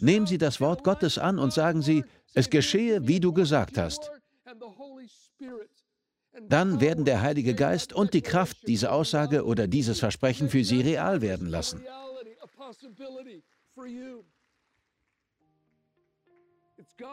Nehmen 0.00 0.26
Sie 0.26 0.38
das 0.38 0.60
Wort 0.60 0.84
Gottes 0.84 1.18
an 1.18 1.38
und 1.38 1.52
sagen 1.52 1.82
Sie, 1.82 2.04
es 2.34 2.50
geschehe, 2.50 3.06
wie 3.06 3.20
du 3.20 3.32
gesagt 3.32 3.78
hast. 3.78 4.10
Dann 6.48 6.80
werden 6.80 7.04
der 7.04 7.20
Heilige 7.20 7.54
Geist 7.54 7.92
und 7.92 8.14
die 8.14 8.22
Kraft 8.22 8.56
diese 8.66 8.90
Aussage 8.90 9.44
oder 9.44 9.66
dieses 9.68 10.00
Versprechen 10.00 10.48
für 10.48 10.64
Sie 10.64 10.80
real 10.80 11.20
werden 11.20 11.48
lassen. 11.48 11.84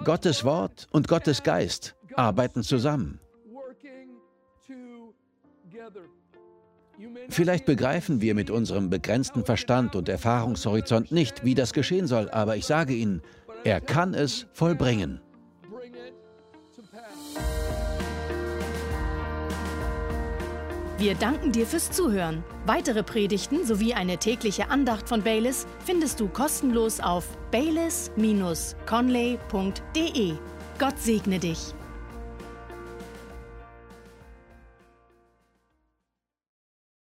Gottes 0.05 0.43
Wort 0.43 0.87
und 0.91 1.07
Gottes 1.07 1.43
Geist 1.43 1.95
arbeiten 2.15 2.63
zusammen. 2.63 3.19
Vielleicht 7.29 7.65
begreifen 7.65 8.21
wir 8.21 8.35
mit 8.35 8.49
unserem 8.49 8.89
begrenzten 8.89 9.45
Verstand 9.45 9.95
und 9.95 10.09
Erfahrungshorizont 10.09 11.11
nicht, 11.11 11.43
wie 11.43 11.55
das 11.55 11.73
geschehen 11.73 12.07
soll, 12.07 12.29
aber 12.29 12.57
ich 12.57 12.65
sage 12.65 12.93
Ihnen, 12.93 13.21
er 13.63 13.81
kann 13.81 14.13
es 14.13 14.45
vollbringen. 14.53 15.21
Wir 20.97 21.15
danken 21.15 21.53
dir 21.53 21.65
fürs 21.65 21.91
Zuhören. 21.91 22.43
Weitere 22.65 23.03
Predigten 23.03 23.65
sowie 23.65 23.93
eine 23.93 24.17
tägliche 24.17 24.69
Andacht 24.69 25.07
von 25.07 25.23
Baylis 25.23 25.65
findest 25.85 26.19
du 26.19 26.27
kostenlos 26.27 26.99
auf 26.99 27.25
baylis-conley.de. 27.51 30.33
Gott 30.77 30.99
segne 30.99 31.39
dich. 31.39 31.73